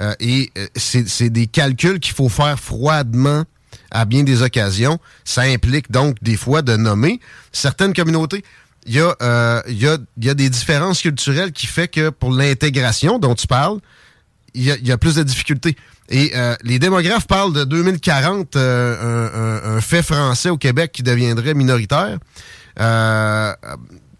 euh, 0.02 0.14
et 0.20 0.50
euh, 0.58 0.66
c'est 0.76 1.30
des 1.30 1.46
calculs 1.46 1.98
qu'il 1.98 2.14
faut 2.14 2.28
faire 2.28 2.58
froidement 2.60 3.44
à 3.90 4.04
bien 4.04 4.22
des 4.22 4.42
occasions. 4.42 4.98
Ça 5.24 5.42
implique 5.42 5.90
donc 5.90 6.16
des 6.22 6.36
fois 6.36 6.60
de 6.60 6.76
nommer 6.76 7.20
certaines 7.52 7.94
communautés. 7.94 8.44
Il 8.86 8.94
y, 8.94 9.00
a, 9.00 9.14
euh, 9.20 9.62
y 9.68 9.86
a, 9.86 9.98
y 10.20 10.30
a 10.30 10.34
des 10.34 10.48
différences 10.48 11.02
culturelles 11.02 11.52
qui 11.52 11.66
fait 11.66 11.88
que 11.88 12.08
pour 12.10 12.30
l'intégration 12.32 13.18
dont 13.18 13.34
tu 13.34 13.46
parles, 13.46 13.78
il 14.54 14.62
y, 14.62 14.86
y 14.88 14.92
a 14.92 14.96
plus 14.98 15.14
de 15.16 15.22
difficultés. 15.22 15.76
Et 16.08 16.32
euh, 16.34 16.54
les 16.62 16.78
démographes 16.78 17.26
parlent 17.26 17.52
de 17.52 17.64
2040, 17.64 18.56
euh, 18.56 19.62
un, 19.64 19.72
un- 19.72 19.76
un 19.76 19.80
fait 19.82 20.02
français 20.02 20.48
au 20.48 20.56
Québec 20.56 20.90
qui 20.92 21.02
deviendrait 21.02 21.52
minoritaire. 21.54 22.18
Euh, 22.80 23.54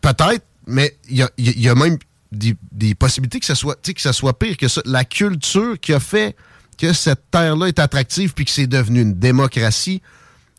Peut-être, 0.00 0.45
mais 0.67 0.97
il 1.09 1.17
y 1.38 1.69
a, 1.69 1.75
même 1.75 1.99
des, 2.31 2.55
des 2.73 2.95
possibilités 2.95 3.41
que 3.41 3.47
ça 3.47 3.55
soit, 3.55 3.77
que 3.83 4.12
soit 4.12 4.38
pire 4.38 4.57
que 4.57 4.69
ça. 4.69 4.81
La 4.85 5.05
culture 5.05 5.79
qui 5.81 5.93
a 5.93 6.00
fait 6.00 6.37
que 6.79 6.93
cette 6.93 7.31
terre-là 7.31 7.67
est 7.67 7.79
attractive 7.79 8.33
puis 8.35 8.45
que 8.45 8.50
c'est 8.50 8.67
devenu 8.69 9.00
une 9.00 9.15
démocratie, 9.19 10.03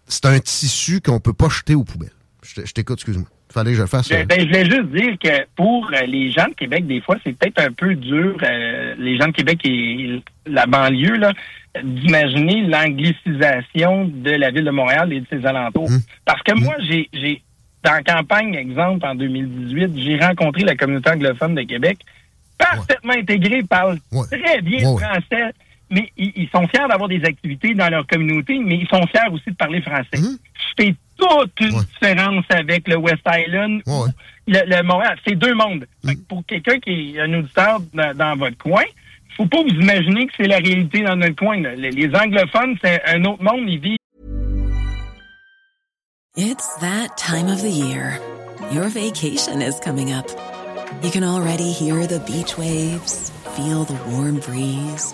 c'est 0.07 0.25
un 0.25 0.39
tissu 0.39 0.99
qu'on 0.99 1.19
peut 1.19 1.33
pas 1.33 1.47
jeter 1.49 1.73
aux 1.75 1.83
poubelles. 1.85 2.11
Je 2.55 2.71
t'écoute, 2.73 2.97
excuse-moi. 2.99 3.27
Fallait 3.51 3.71
que 3.71 3.77
je 3.77 3.81
le 3.81 3.87
fasse. 3.87 4.09
Je, 4.09 4.15
euh, 4.15 4.25
ben, 4.25 4.39
je 4.39 4.45
voulais 4.45 4.65
juste 4.65 4.89
dire 4.91 5.17
que 5.21 5.45
pour 5.55 5.89
euh, 5.93 6.05
les 6.05 6.31
gens 6.31 6.47
de 6.47 6.53
Québec, 6.53 6.85
des 6.85 7.01
fois, 7.01 7.15
c'est 7.23 7.37
peut-être 7.37 7.59
un 7.59 7.71
peu 7.71 7.95
dur, 7.95 8.37
euh, 8.43 8.95
les 8.97 9.17
gens 9.17 9.27
de 9.27 9.31
Québec 9.31 9.59
et 9.65 10.21
la 10.45 10.65
banlieue, 10.65 11.15
là, 11.17 11.33
d'imaginer 11.83 12.61
l'anglicisation 12.67 14.05
de 14.05 14.31
la 14.31 14.51
ville 14.51 14.65
de 14.65 14.71
Montréal 14.71 15.11
et 15.13 15.21
de 15.21 15.25
ses 15.29 15.45
alentours. 15.45 15.89
Hum. 15.89 15.99
Parce 16.25 16.41
que 16.43 16.53
moi, 16.59 16.75
j'ai, 16.87 17.09
j'ai, 17.13 17.41
dans 17.83 17.93
la 17.93 18.03
campagne, 18.03 18.53
exemple, 18.55 19.05
en 19.05 19.15
2018, 19.15 19.91
j'ai 19.97 20.17
rencontré 20.19 20.63
la 20.63 20.75
communauté 20.75 21.09
anglophone 21.09 21.55
de 21.55 21.61
Québec, 21.63 21.99
parfaitement 22.57 23.13
intégrée, 23.13 23.63
parle 23.63 23.97
Ouais. 24.11 24.25
très 24.29 24.61
bien 24.61 24.89
ouais. 24.89 25.01
français, 25.01 25.53
mais 25.89 26.11
ils, 26.17 26.31
ils 26.35 26.49
sont 26.49 26.67
fiers 26.67 26.87
d'avoir 26.89 27.07
des 27.09 27.23
activités 27.23 27.73
dans 27.73 27.89
leur 27.89 28.05
communauté, 28.07 28.59
mais 28.59 28.75
ils 28.77 28.87
sont 28.87 29.05
fiers 29.07 29.29
aussi 29.31 29.49
de 29.51 29.55
parler 29.55 29.81
français. 29.81 30.17
Mhm. 30.19 30.37
C'est 30.77 30.95
toute 31.17 31.59
une 31.61 31.75
Ouais. 31.75 31.83
différence 32.01 32.45
avec 32.49 32.87
le 32.87 32.95
West 32.97 33.21
Island 33.27 33.81
Ouais, 33.85 33.93
ouais. 33.93 34.09
le, 34.47 34.77
le 34.77 34.83
Montréal, 34.83 35.17
c'est 35.27 35.35
deux 35.35 35.53
mondes. 35.53 35.85
Que 36.05 36.15
pour 36.27 36.45
quelqu'un 36.45 36.79
qui 36.79 37.15
est 37.15 37.21
un 37.21 37.33
auditeur 37.33 37.79
dans, 37.93 38.15
dans 38.15 38.35
votre 38.37 38.57
coin, 38.57 38.83
faut 39.35 39.45
pas 39.45 39.61
vous 39.61 39.69
imaginer 39.69 40.27
que 40.27 40.33
c'est 40.37 40.47
la 40.47 40.57
réalité 40.57 41.01
dans 41.01 41.15
notre 41.15 41.35
coin. 41.35 41.59
là. 41.61 41.75
Les, 41.75 41.91
les 41.91 42.13
anglophones, 42.15 42.77
c'est 42.83 43.01
un 43.05 43.23
autre 43.25 43.43
monde. 43.43 43.67
Ils 43.67 43.79
vivent 43.79 43.95
It's 46.37 46.77
that 46.79 47.17
time 47.17 47.47
of 47.47 47.61
the 47.61 47.69
year. 47.71 48.19
Your 48.71 48.87
vacation 48.87 49.61
is 49.61 49.79
coming 49.83 50.13
up. 50.13 50.27
You 51.03 51.09
can 51.11 51.23
already 51.23 51.71
hear 51.71 52.05
the 52.07 52.19
beach 52.25 52.57
waves, 52.57 53.31
feel 53.55 53.83
the 53.83 53.95
warm 54.09 54.39
breeze, 54.39 55.13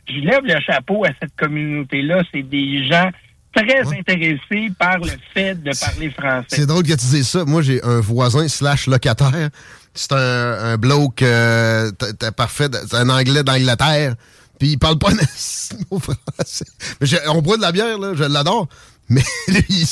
je 0.13 0.19
lève 0.19 0.43
le 0.43 0.59
chapeau 0.61 1.05
à 1.05 1.09
cette 1.21 1.35
communauté-là. 1.35 2.23
C'est 2.31 2.43
des 2.43 2.87
gens 2.87 3.09
très 3.53 3.81
intéressés 3.97 4.71
par 4.77 4.97
le 4.99 5.11
fait 5.33 5.55
de 5.55 5.71
parler 5.77 6.09
français. 6.09 6.47
C'est 6.49 6.65
drôle 6.65 6.83
que 6.83 6.93
tu 6.93 7.05
dises 7.05 7.27
ça. 7.27 7.45
Moi, 7.45 7.61
j'ai 7.61 7.83
un 7.83 7.99
voisin 7.99 8.47
slash 8.47 8.87
locataire. 8.87 9.49
C'est 9.93 10.13
un, 10.13 10.73
un 10.73 10.77
bloke 10.77 11.21
euh, 11.21 11.91
parfait. 12.37 12.67
C'est 12.87 12.95
un 12.95 13.09
anglais 13.09 13.43
d'Angleterre. 13.43 14.15
Puis 14.59 14.69
il 14.69 14.77
parle 14.77 14.99
pas 14.99 15.09
un 15.11 15.77
mot 15.91 15.99
français. 15.99 16.65
On 17.27 17.41
boit 17.41 17.57
de 17.57 17.61
la 17.61 17.71
bière, 17.71 17.97
là. 17.97 18.13
Je 18.15 18.23
l'adore. 18.23 18.67
Mais 19.09 19.23
lui. 19.47 19.85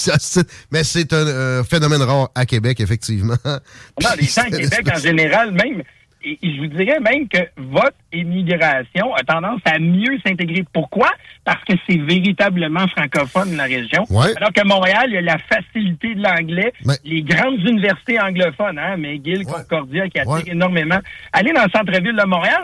Mais 0.72 0.84
c'est 0.84 1.12
un, 1.12 1.28
euh, 1.28 1.64
phénomène 1.64 2.02
rare 2.02 2.30
à 2.36 2.46
Québec, 2.46 2.80
effectivement. 2.80 3.36
Non, 3.46 4.10
les 4.20 4.28
gens 4.28 4.44
à 4.44 4.50
Québec 4.50 4.88
en 4.96 5.00
général, 5.00 5.52
même, 5.52 5.84
et, 6.24 6.38
et 6.42 6.56
je 6.56 6.60
vous 6.62 6.68
dirais 6.68 7.00
même 7.00 7.28
que 7.28 7.40
votre 7.58 7.96
immigration 8.12 9.14
a 9.16 9.24
tendance 9.24 9.62
à 9.66 9.80
mieux 9.80 10.18
s'intégrer. 10.26 10.64
Pourquoi? 10.74 11.10
Parce 11.46 11.64
que 11.64 11.74
c'est 11.88 11.98
véritablement 11.98 12.88
francophone, 12.90 13.56
la 13.56 13.64
région. 13.64 14.06
Ouais. 14.10 14.36
Alors 14.38 14.52
que 14.54 14.66
Montréal, 14.68 15.06
il 15.08 15.14
y 15.14 15.18
a 15.18 15.22
la 15.22 15.38
facilité 15.38 16.16
de 16.16 16.22
l'anglais, 16.24 16.74
Mais- 16.86 16.94
les 17.04 17.22
grandes 17.24 17.60
universités 17.62 18.20
anglophones, 18.20 18.78
hein, 18.80 18.98
McGill, 18.98 19.40
Ouais. 19.40 19.46
Concordia, 19.46 20.10
qui 20.10 20.20
attirent 20.20 20.32
Ouais. 20.34 20.42
énormément. 20.48 21.00
Aller 21.34 21.52
dans 21.54 21.64
le 21.64 21.70
centre-ville 21.72 22.16
de 22.16 22.26
Montréal, 22.26 22.64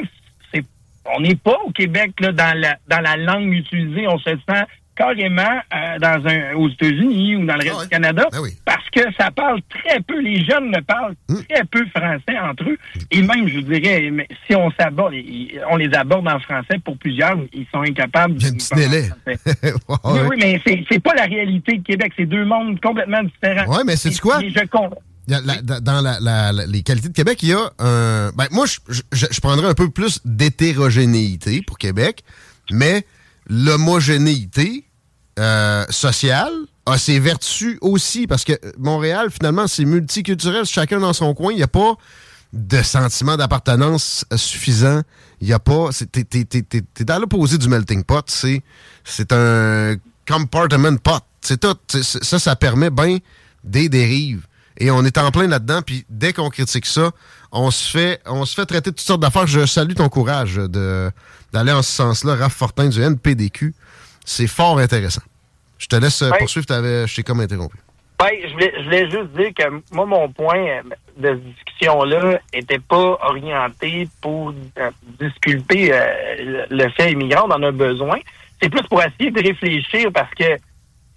c'est, 0.53 0.63
on 1.15 1.21
n'est 1.21 1.35
pas 1.35 1.57
au 1.65 1.71
Québec, 1.71 2.11
là, 2.19 2.31
dans 2.31 2.57
la, 2.59 2.77
dans 2.87 2.99
la 3.01 3.15
langue 3.17 3.53
utilisée. 3.53 4.07
On 4.07 4.17
se 4.19 4.31
sent 4.31 4.63
carrément 4.95 5.41
euh, 5.73 5.99
dans 5.99 6.27
un, 6.27 6.53
aux 6.55 6.69
États-Unis 6.69 7.35
ou 7.35 7.45
dans 7.45 7.55
le 7.55 7.59
reste 7.61 7.71
Ah 7.73 7.77
ouais. 7.79 7.83
du 7.83 7.89
Canada 7.89 8.25
Ben 8.31 8.39
oui. 8.41 8.51
parce 8.65 8.89
que 8.89 9.01
ça 9.19 9.29
parle 9.31 9.59
très 9.69 9.99
peu, 10.01 10.19
les 10.21 10.43
jeunes 10.45 10.71
ne 10.71 10.79
parlent 10.79 11.15
Hmm. 11.27 11.41
très 11.49 11.63
peu 11.65 11.85
français 11.87 12.37
entre 12.39 12.63
eux. 12.69 12.77
Et 13.11 13.21
même, 13.21 13.47
je 13.47 13.55
vous 13.55 13.61
dirais, 13.61 14.09
mais 14.11 14.27
si 14.47 14.55
on 14.55 14.69
s'aborde, 14.79 15.13
on 15.69 15.75
les 15.77 15.93
aborde 15.93 16.27
en 16.27 16.39
français 16.39 16.79
pour 16.83 16.97
plusieurs, 16.97 17.35
ils 17.53 17.65
sont 17.73 17.81
incapables 17.81 18.35
Il 18.37 18.43
y 18.43 18.45
a 18.45 18.49
un 18.49 18.53
petit 18.53 18.75
délai. 18.75 19.09
Ouais, 19.27 19.37
Oui, 19.49 20.11
ouais. 20.13 20.21
oui, 20.29 20.35
mais 20.39 20.61
c'est, 20.65 20.83
c'est 20.89 20.99
pas 21.01 21.13
la 21.15 21.23
réalité 21.23 21.77
de 21.77 21.83
Québec. 21.83 22.13
C'est 22.15 22.25
deux 22.25 22.45
mondes 22.45 22.79
complètement 22.81 23.23
différents. 23.23 23.75
Ouais, 23.75 23.83
mais 23.85 23.93
Et- 23.95 24.17
quoi? 24.19 24.41
et 24.43 24.49
je 24.49 24.59
comprends. 24.65 25.01
Il 25.27 25.33
y 25.33 25.35
a 25.37 25.41
la- 25.41 25.79
dans 25.79 26.01
la- 26.01 26.51
les 26.67 26.83
qualités 26.83 27.09
de 27.09 27.13
Québec, 27.15 27.41
il 27.41 27.49
y 27.49 27.53
a 27.53 27.71
un. 27.79 28.29
Ben, 28.37 28.45
moi, 28.51 28.65
je, 28.67 28.77
je, 29.11 29.25
je 29.31 29.39
prendrais 29.41 29.65
un 29.67 29.73
peu 29.73 29.89
plus 29.89 30.21
d'hétérogénéité 30.23 31.61
pour 31.65 31.77
Québec, 31.77 32.23
mais 32.71 33.05
l'homogénéité 33.47 34.85
euh, 35.39 35.85
sociale 35.89 36.53
a 36.85 36.97
ses 36.97 37.19
vertus 37.19 37.77
aussi, 37.81 38.27
parce 38.27 38.43
que 38.43 38.53
Montréal, 38.77 39.29
finalement, 39.31 39.67
c'est 39.67 39.85
multiculturel, 39.85 40.65
chacun 40.65 40.99
dans 40.99 41.13
son 41.13 41.33
coin. 41.33 41.51
Il 41.51 41.57
n'y 41.57 41.63
a 41.63 41.67
pas 41.67 41.95
de 42.53 42.81
sentiment 42.81 43.35
d'appartenance 43.35 44.25
suffisant. 44.35 45.01
Il 45.41 45.47
n'y 45.47 45.53
a 45.53 45.59
pas. 45.59 45.89
T'es 46.11 47.03
dans 47.03 47.19
l'opposé 47.19 47.57
du 47.57 47.67
melting 47.67 48.03
pot. 48.03 48.23
C'est 49.03 49.31
un 49.33 49.95
compartment 50.27 50.97
pot. 50.97 51.21
C'est 51.41 51.59
tout. 51.59 51.77
Ça, 52.01 52.39
ça 52.39 52.55
permet 52.55 52.89
bien 52.89 53.17
des 53.63 53.89
dérives. 53.89 54.45
et 54.77 54.91
on 54.91 55.03
est 55.05 55.17
en 55.17 55.31
plein 55.31 55.47
là-dedans. 55.47 55.81
Puis 55.81 56.05
dès 56.09 56.33
qu'on 56.33 56.49
critique 56.49 56.85
ça, 56.85 57.11
on 57.51 57.71
se 57.71 57.89
fait, 57.89 58.21
on 58.25 58.45
se 58.45 58.53
fait 58.53 58.65
traiter 58.65 58.91
de 58.91 58.95
toutes 58.95 59.05
sortes 59.05 59.21
d'affaires. 59.21 59.47
Je 59.47 59.65
salue 59.65 59.93
ton 59.93 60.09
courage 60.09 60.55
de 60.55 61.11
d'aller 61.55 61.71
en 61.71 61.81
ce 61.81 61.91
sens-là, 61.91 62.35
Raph 62.35 62.53
Fortin 62.53 62.89
du 62.89 63.01
NPDQ. 63.01 63.73
C'est 64.25 64.47
fort 64.47 64.77
intéressant. 64.77 65.21
Je 65.77 65.87
te 65.87 65.95
laisse 65.95 66.21
poursuivre, 66.37 66.65
je 66.69 67.15
t'ai 67.15 67.23
comme 67.23 67.39
interrompu. 67.39 67.77
Oui, 68.21 68.29
je 68.43 68.53
voulais, 68.53 68.73
je 68.77 68.83
voulais 68.83 69.09
juste 69.09 69.31
dire 69.37 69.53
que 69.53 69.81
moi, 69.93 70.05
mon 70.05 70.29
point 70.29 70.81
de 71.17 71.33
discussion-là 71.33 72.39
était 72.53 72.79
pas 72.79 73.17
orienté 73.21 74.07
pour 74.21 74.53
euh, 74.77 74.91
disculper 75.19 75.91
euh, 75.93 76.65
le 76.69 76.89
fait 76.89 77.11
immigrant, 77.11 77.47
on 77.47 77.51
en 77.51 77.63
a 77.63 77.71
besoin. 77.71 78.17
C'est 78.61 78.69
plus 78.69 78.83
pour 78.83 79.01
essayer 79.01 79.31
de 79.31 79.41
réfléchir 79.41 80.11
parce 80.13 80.33
que 80.33 80.57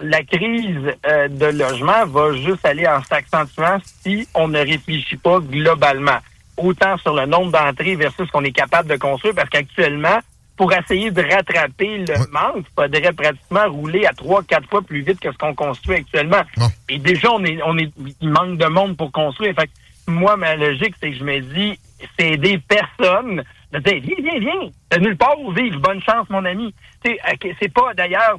la 0.00 0.22
crise 0.22 0.94
euh, 1.06 1.28
de 1.28 1.46
logement 1.46 2.06
va 2.06 2.32
juste 2.34 2.64
aller 2.64 2.86
en 2.86 3.02
s'accentuant 3.02 3.78
si 4.02 4.28
on 4.34 4.48
ne 4.48 4.58
réfléchit 4.58 5.16
pas 5.16 5.40
globalement. 5.40 6.18
Autant 6.58 6.96
sur 6.98 7.14
le 7.14 7.26
nombre 7.26 7.52
d'entrées 7.52 7.96
versus 7.96 8.26
ce 8.26 8.30
qu'on 8.32 8.44
est 8.44 8.52
capable 8.52 8.88
de 8.88 8.96
construire, 8.96 9.34
parce 9.34 9.48
qu'actuellement, 9.48 10.18
pour 10.56 10.72
essayer 10.72 11.10
de 11.10 11.22
rattraper 11.22 11.98
le 11.98 12.14
manque, 12.32 12.66
il 12.66 12.82
faudrait 12.82 13.12
pratiquement 13.12 13.68
rouler 13.68 14.06
à 14.06 14.12
trois, 14.12 14.42
quatre 14.42 14.68
fois 14.68 14.82
plus 14.82 15.02
vite 15.02 15.20
que 15.20 15.30
ce 15.32 15.38
qu'on 15.38 15.54
construit 15.54 15.96
actuellement. 15.96 16.42
Et 16.88 16.98
déjà, 16.98 17.30
on 17.30 17.44
est, 17.44 17.62
on 17.64 17.78
est, 17.78 17.92
il 18.20 18.28
manque 18.28 18.58
de 18.58 18.66
monde 18.66 18.96
pour 18.96 19.12
construire. 19.12 19.54
Fait 19.54 19.70
moi, 20.08 20.36
ma 20.36 20.56
logique, 20.56 20.94
c'est 21.00 21.12
que 21.12 21.16
je 21.16 21.24
me 21.24 21.40
dis, 21.40 21.78
c'est 22.18 22.36
des 22.36 22.58
personnes 22.58 23.44
de 23.72 23.78
dire, 23.78 24.00
viens, 24.02 24.16
viens, 24.20 24.40
viens, 24.40 24.70
de 24.90 24.98
nulle 24.98 25.16
part 25.16 25.38
où 25.38 25.52
vivre, 25.52 25.78
bonne 25.78 26.02
chance, 26.02 26.28
mon 26.30 26.44
ami. 26.44 26.74
C'est 27.04 27.72
pas 27.72 27.94
d'ailleurs 27.94 28.38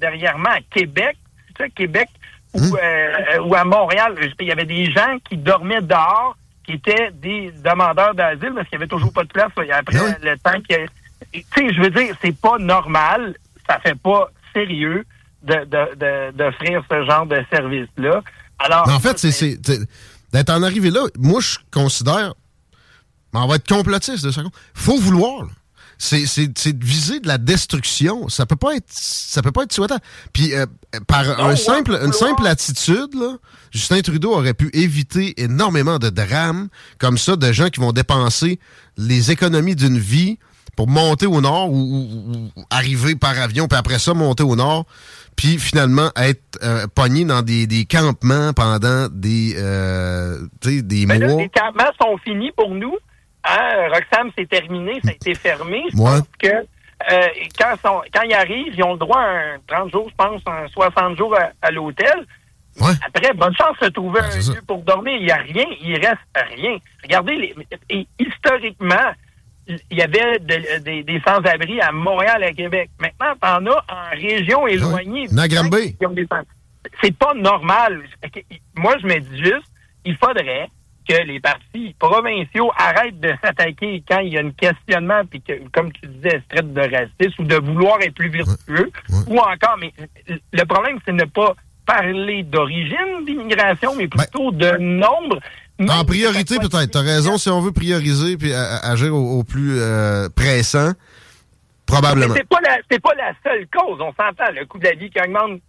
derrière 0.00 0.38
moi 0.38 0.52
à 0.52 0.60
Québec, 0.70 1.16
tu 1.54 1.64
sais, 1.64 1.70
Québec 1.70 2.08
ou, 2.54 2.58
hum. 2.58 2.78
euh, 2.82 3.40
ou 3.42 3.54
à 3.54 3.64
Montréal, 3.64 4.16
il 4.40 4.46
y 4.46 4.52
avait 4.52 4.64
des 4.64 4.90
gens 4.90 5.18
qui 5.28 5.36
dormaient 5.36 5.82
dehors, 5.82 6.36
qui 6.70 6.76
étaient 6.76 7.10
des 7.12 7.52
demandeurs 7.64 8.14
d'asile 8.14 8.52
parce 8.54 8.68
qu'il 8.68 8.78
n'y 8.78 8.84
avait 8.84 8.88
toujours 8.88 9.12
pas 9.12 9.24
de 9.24 9.28
place 9.28 9.50
après 9.56 9.98
ben 9.98 10.16
le 10.22 10.38
temps 10.38 10.60
que 10.68 10.86
tu 11.32 11.44
sais, 11.54 11.74
je 11.74 11.80
veux 11.82 11.90
dire, 11.90 12.14
c'est 12.22 12.36
pas 12.36 12.58
normal, 12.58 13.36
ça 13.68 13.78
fait 13.80 13.94
pas 13.94 14.30
sérieux 14.52 15.04
de 15.42 16.30
d'offrir 16.32 16.82
ce 16.90 17.04
genre 17.04 17.26
de 17.26 17.42
service-là. 17.50 18.22
Alors, 18.58 18.88
en 18.88 19.00
fait, 19.00 19.18
c'est 19.18 19.58
d'être 20.32 20.50
en 20.50 20.62
arrivé 20.62 20.90
là. 20.90 21.00
Moi, 21.18 21.40
je 21.40 21.58
considère, 21.70 22.34
on 23.32 23.46
va 23.46 23.56
être 23.56 23.68
complotiste 23.68 24.24
de 24.24 24.30
seconde. 24.30 24.52
Faut 24.74 24.98
vouloir. 24.98 25.46
C'est 26.02 26.78
de 26.78 26.84
viser 26.84 27.20
de 27.20 27.28
la 27.28 27.36
destruction. 27.36 28.30
Ça 28.30 28.46
peut 28.46 28.56
pas 28.56 28.74
être 28.74 28.88
ça 28.88 29.42
peut 29.42 29.52
pas 29.52 29.64
être 29.64 29.72
souhaitable. 29.72 30.00
Puis 30.32 30.54
euh, 30.54 30.64
par 31.06 31.40
un 31.40 31.54
simple, 31.56 31.92
une 32.02 32.12
simple 32.12 32.46
attitude, 32.46 33.14
là, 33.14 33.36
Justin 33.70 34.00
Trudeau 34.00 34.32
aurait 34.32 34.54
pu 34.54 34.70
éviter 34.72 35.40
énormément 35.42 35.98
de 35.98 36.08
drames 36.08 36.68
comme 36.98 37.18
ça, 37.18 37.36
de 37.36 37.52
gens 37.52 37.68
qui 37.68 37.80
vont 37.80 37.92
dépenser 37.92 38.58
les 38.96 39.30
économies 39.30 39.76
d'une 39.76 39.98
vie 39.98 40.38
pour 40.74 40.88
monter 40.88 41.26
au 41.26 41.42
nord 41.42 41.70
ou, 41.70 42.48
arriver 42.70 43.14
par 43.14 43.38
avion, 43.38 43.68
puis 43.68 43.78
après 43.78 43.98
ça, 43.98 44.14
monter 44.14 44.42
au 44.42 44.56
nord, 44.56 44.86
puis 45.36 45.58
finalement 45.58 46.10
être 46.16 46.58
euh, 46.62 46.86
pogné 46.86 47.26
dans 47.26 47.42
des, 47.42 47.86
campements 47.90 48.54
pendant 48.54 49.08
des, 49.10 49.54
euh, 49.58 50.38
des 50.62 51.04
ben 51.04 51.22
mois. 51.22 51.42
les 51.42 51.50
campements 51.50 51.90
sont 52.00 52.16
finis 52.24 52.52
pour 52.56 52.70
nous. 52.74 52.96
Hein? 53.44 53.88
Roxham, 53.88 54.30
c'est 54.36 54.48
terminé, 54.48 55.00
ça 55.02 55.10
a 55.10 55.12
été 55.12 55.34
fermé. 55.34 55.84
Je 55.92 55.96
pense 55.96 56.22
que 56.38 56.48
euh, 57.10 57.28
quand, 57.58 57.74
quand 57.82 58.22
ils 58.22 58.34
arrivent, 58.34 58.74
ils 58.74 58.82
ont 58.84 58.92
le 58.92 58.98
droit 58.98 59.20
à 59.20 59.54
un 59.54 59.58
30 59.66 59.92
jours, 59.92 60.08
je 60.10 60.14
pense, 60.14 60.42
un 60.46 60.68
60 60.68 61.16
jours 61.16 61.34
à, 61.62 61.70
l'hôtel. 61.70 62.26
Après, 62.80 63.32
bonne 63.34 63.54
chance 63.54 63.76
de 63.82 63.88
trouver 63.88 64.20
ben, 64.20 64.30
un 64.30 64.54
lieu 64.54 64.62
pour 64.66 64.82
dormir. 64.82 65.14
Il 65.16 65.24
n'y 65.24 65.30
a 65.30 65.36
rien, 65.36 65.64
il 65.82 65.94
reste 65.94 66.56
rien. 66.56 66.76
Regardez, 67.02 67.36
les, 67.36 67.54
et 67.88 68.06
historiquement, 68.18 69.12
il 69.66 69.98
y 69.98 70.02
avait 70.02 70.38
des 70.40 71.22
sans-abri 71.26 71.80
à 71.80 71.92
Montréal, 71.92 72.42
à 72.42 72.52
Québec. 72.52 72.90
Maintenant, 72.98 73.34
t'en 73.40 73.66
as 73.66 73.84
en 73.92 74.10
région 74.10 74.66
éloignée. 74.66 75.26
Oui. 75.72 75.96
C'est 77.02 77.16
pas 77.16 77.34
normal. 77.34 78.02
Moi, 78.76 78.96
je 79.00 79.06
me 79.06 79.18
dis 79.18 79.38
juste, 79.38 79.70
il 80.04 80.16
faudrait 80.16 80.68
que 81.10 81.26
les 81.26 81.40
partis 81.40 81.94
provinciaux 81.98 82.70
arrêtent 82.76 83.20
de 83.20 83.32
s'attaquer 83.42 84.02
quand 84.08 84.20
il 84.20 84.32
y 84.32 84.38
a 84.38 84.42
un 84.42 84.50
questionnement, 84.50 85.22
puis 85.28 85.42
que, 85.42 85.52
comme 85.72 85.92
tu 85.92 86.06
disais, 86.06 86.42
traite 86.48 86.72
de 86.72 86.80
racisme 86.80 87.42
ou 87.42 87.44
de 87.44 87.56
vouloir 87.56 88.00
être 88.00 88.14
plus 88.14 88.28
vertueux, 88.28 88.90
ou 89.26 89.38
encore, 89.38 89.76
mais 89.80 89.92
le 90.28 90.64
problème, 90.64 90.98
c'est 91.04 91.12
ne 91.12 91.24
pas 91.24 91.54
parler 91.84 92.44
d'origine 92.44 93.24
d'immigration, 93.26 93.94
mais 93.96 94.06
plutôt 94.06 94.52
de 94.52 94.76
nombre. 94.78 95.40
En 95.88 96.04
priorité, 96.04 96.56
peut-être. 96.58 96.90
Tu 96.90 96.98
as 96.98 97.00
raison, 97.00 97.38
si 97.38 97.48
on 97.48 97.60
veut 97.60 97.72
prioriser 97.72 98.36
puis 98.36 98.52
agir 98.52 99.14
au, 99.14 99.42
plus 99.42 99.80
euh, 99.80 100.28
pressant, 100.28 100.92
probablement. 101.86 102.34
C'est 102.36 102.48
pas, 102.48 102.60
la, 102.60 102.98
pas 102.98 103.14
la 103.14 103.32
seule 103.42 103.66
cause. 103.72 103.98
On 104.00 104.12
s'entend. 104.12 104.52
Le 104.54 104.66
coût 104.66 104.78
de 104.78 104.84
la 104.84 104.94
vie 104.94 105.10
qui 105.10 105.18
augmente, 105.20 105.60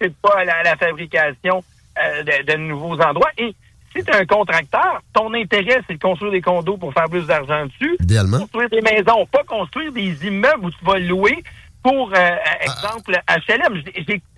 c'est 0.00 0.14
pas 0.16 0.44
la, 0.44 0.64
la 0.64 0.76
fabrication 0.76 1.62
euh, 1.98 2.22
de, 2.22 2.56
nouveaux 2.56 3.00
endroits. 3.00 3.30
Et 3.38 3.54
si 3.94 4.04
tu 4.04 4.10
es 4.10 4.14
un 4.14 4.26
contracteur, 4.26 5.02
ton 5.12 5.32
intérêt, 5.34 5.82
c'est 5.86 5.94
de 5.94 5.98
construire 5.98 6.32
des 6.32 6.40
condos 6.40 6.76
pour 6.76 6.92
faire 6.92 7.08
plus 7.08 7.26
d'argent 7.26 7.66
dessus. 7.66 7.96
Idéalement. 8.00 8.38
Construire 8.38 8.70
des 8.70 8.80
maisons, 8.80 9.26
pas 9.30 9.42
construire 9.44 9.92
des 9.92 10.16
immeubles 10.26 10.66
où 10.66 10.70
tu 10.70 10.84
vas 10.84 10.98
louer 10.98 11.42
pour, 11.82 12.12
euh, 12.12 12.16
ah. 12.16 12.62
exemple, 12.62 13.18
HLM. 13.28 13.82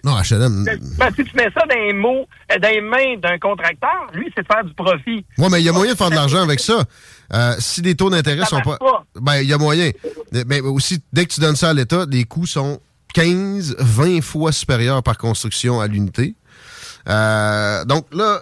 non, 0.04 0.14
HLM. 0.14 0.64
si 1.16 1.24
tu 1.24 1.36
mets 1.36 1.50
ça 1.52 1.66
dans 1.68 1.74
les, 1.74 1.92
mots, 1.92 2.28
euh, 2.52 2.58
dans 2.58 2.68
les 2.68 2.80
mains 2.80 3.16
d'un 3.18 3.38
contracteur, 3.38 4.06
lui, 4.14 4.30
c'est 4.34 4.42
de 4.42 4.46
faire 4.46 4.64
du 4.64 4.72
profit. 4.74 5.24
Oui, 5.38 5.48
mais 5.50 5.60
il 5.60 5.64
y 5.64 5.68
a 5.68 5.72
moyen 5.72 5.92
de 5.92 5.98
faire 5.98 6.10
de 6.10 6.14
l'argent 6.14 6.42
avec 6.42 6.60
ça. 6.60 6.84
Euh, 7.32 7.54
si 7.58 7.82
les 7.82 7.94
taux 7.94 8.10
d'intérêt 8.10 8.44
sont 8.44 8.60
pas. 8.60 8.78
Ben, 9.20 9.40
il 9.40 9.48
y 9.48 9.52
a 9.52 9.58
moyen. 9.58 9.90
Mais 10.46 10.60
aussi, 10.60 11.02
dès 11.12 11.24
que 11.24 11.32
tu 11.32 11.40
donnes 11.40 11.56
ça 11.56 11.70
à 11.70 11.74
l'État, 11.74 12.04
les 12.08 12.24
coûts 12.24 12.46
sont 12.46 12.80
15, 13.14 13.76
20 13.78 14.20
fois 14.22 14.52
supérieurs 14.52 15.02
par 15.02 15.18
construction 15.18 15.80
à 15.80 15.88
l'unité. 15.88 16.34
donc 17.06 18.06
là, 18.12 18.40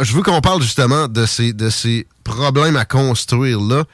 je 0.00 0.12
veux 0.14 0.22
qu'on 0.22 0.40
parle 0.40 0.62
justement 0.62 1.08
de 1.08 1.26
ces, 1.26 1.52
de 1.52 1.70
ces 1.70 2.06
problèmes 2.24 2.76
à 2.76 2.84
construire 2.84 3.60
là. 3.60 3.84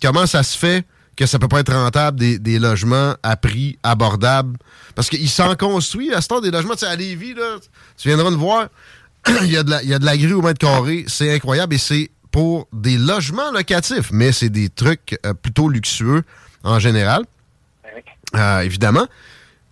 Comment 0.00 0.26
ça 0.26 0.42
se 0.42 0.56
fait 0.56 0.86
que 1.16 1.26
ça 1.26 1.38
peut 1.38 1.48
pas 1.48 1.60
être 1.60 1.72
rentable 1.72 2.18
des, 2.18 2.58
logements 2.58 3.14
à 3.22 3.36
prix 3.36 3.78
abordable. 3.82 4.58
Parce 4.94 5.08
qu'il 5.08 5.28
s'en 5.28 5.54
construit 5.54 6.12
à 6.12 6.20
ce 6.20 6.28
temps 6.28 6.40
des 6.40 6.50
logements. 6.50 6.74
Tu 6.74 6.80
sais, 6.80 6.86
à 6.86 6.96
Lévis, 6.96 7.34
là, 7.34 7.56
tu 7.96 8.08
viendras 8.08 8.30
nous 8.30 8.38
voir, 8.38 8.68
il, 9.42 9.50
y 9.50 9.56
a 9.56 9.62
de 9.62 9.70
la, 9.70 9.82
il 9.82 9.88
y 9.88 9.94
a 9.94 9.98
de 9.98 10.04
la 10.04 10.16
grue 10.16 10.32
au 10.32 10.42
mètre 10.42 10.58
carré. 10.58 11.04
C'est 11.08 11.32
incroyable 11.34 11.74
et 11.74 11.78
c'est 11.78 12.10
pour 12.30 12.66
des 12.72 12.98
logements 12.98 13.52
locatifs, 13.52 14.10
mais 14.10 14.32
c'est 14.32 14.48
des 14.48 14.68
trucs 14.68 15.18
euh, 15.24 15.34
plutôt 15.34 15.68
luxueux 15.68 16.24
en 16.64 16.78
général. 16.78 17.24
Euh, 18.34 18.60
évidemment. 18.60 19.06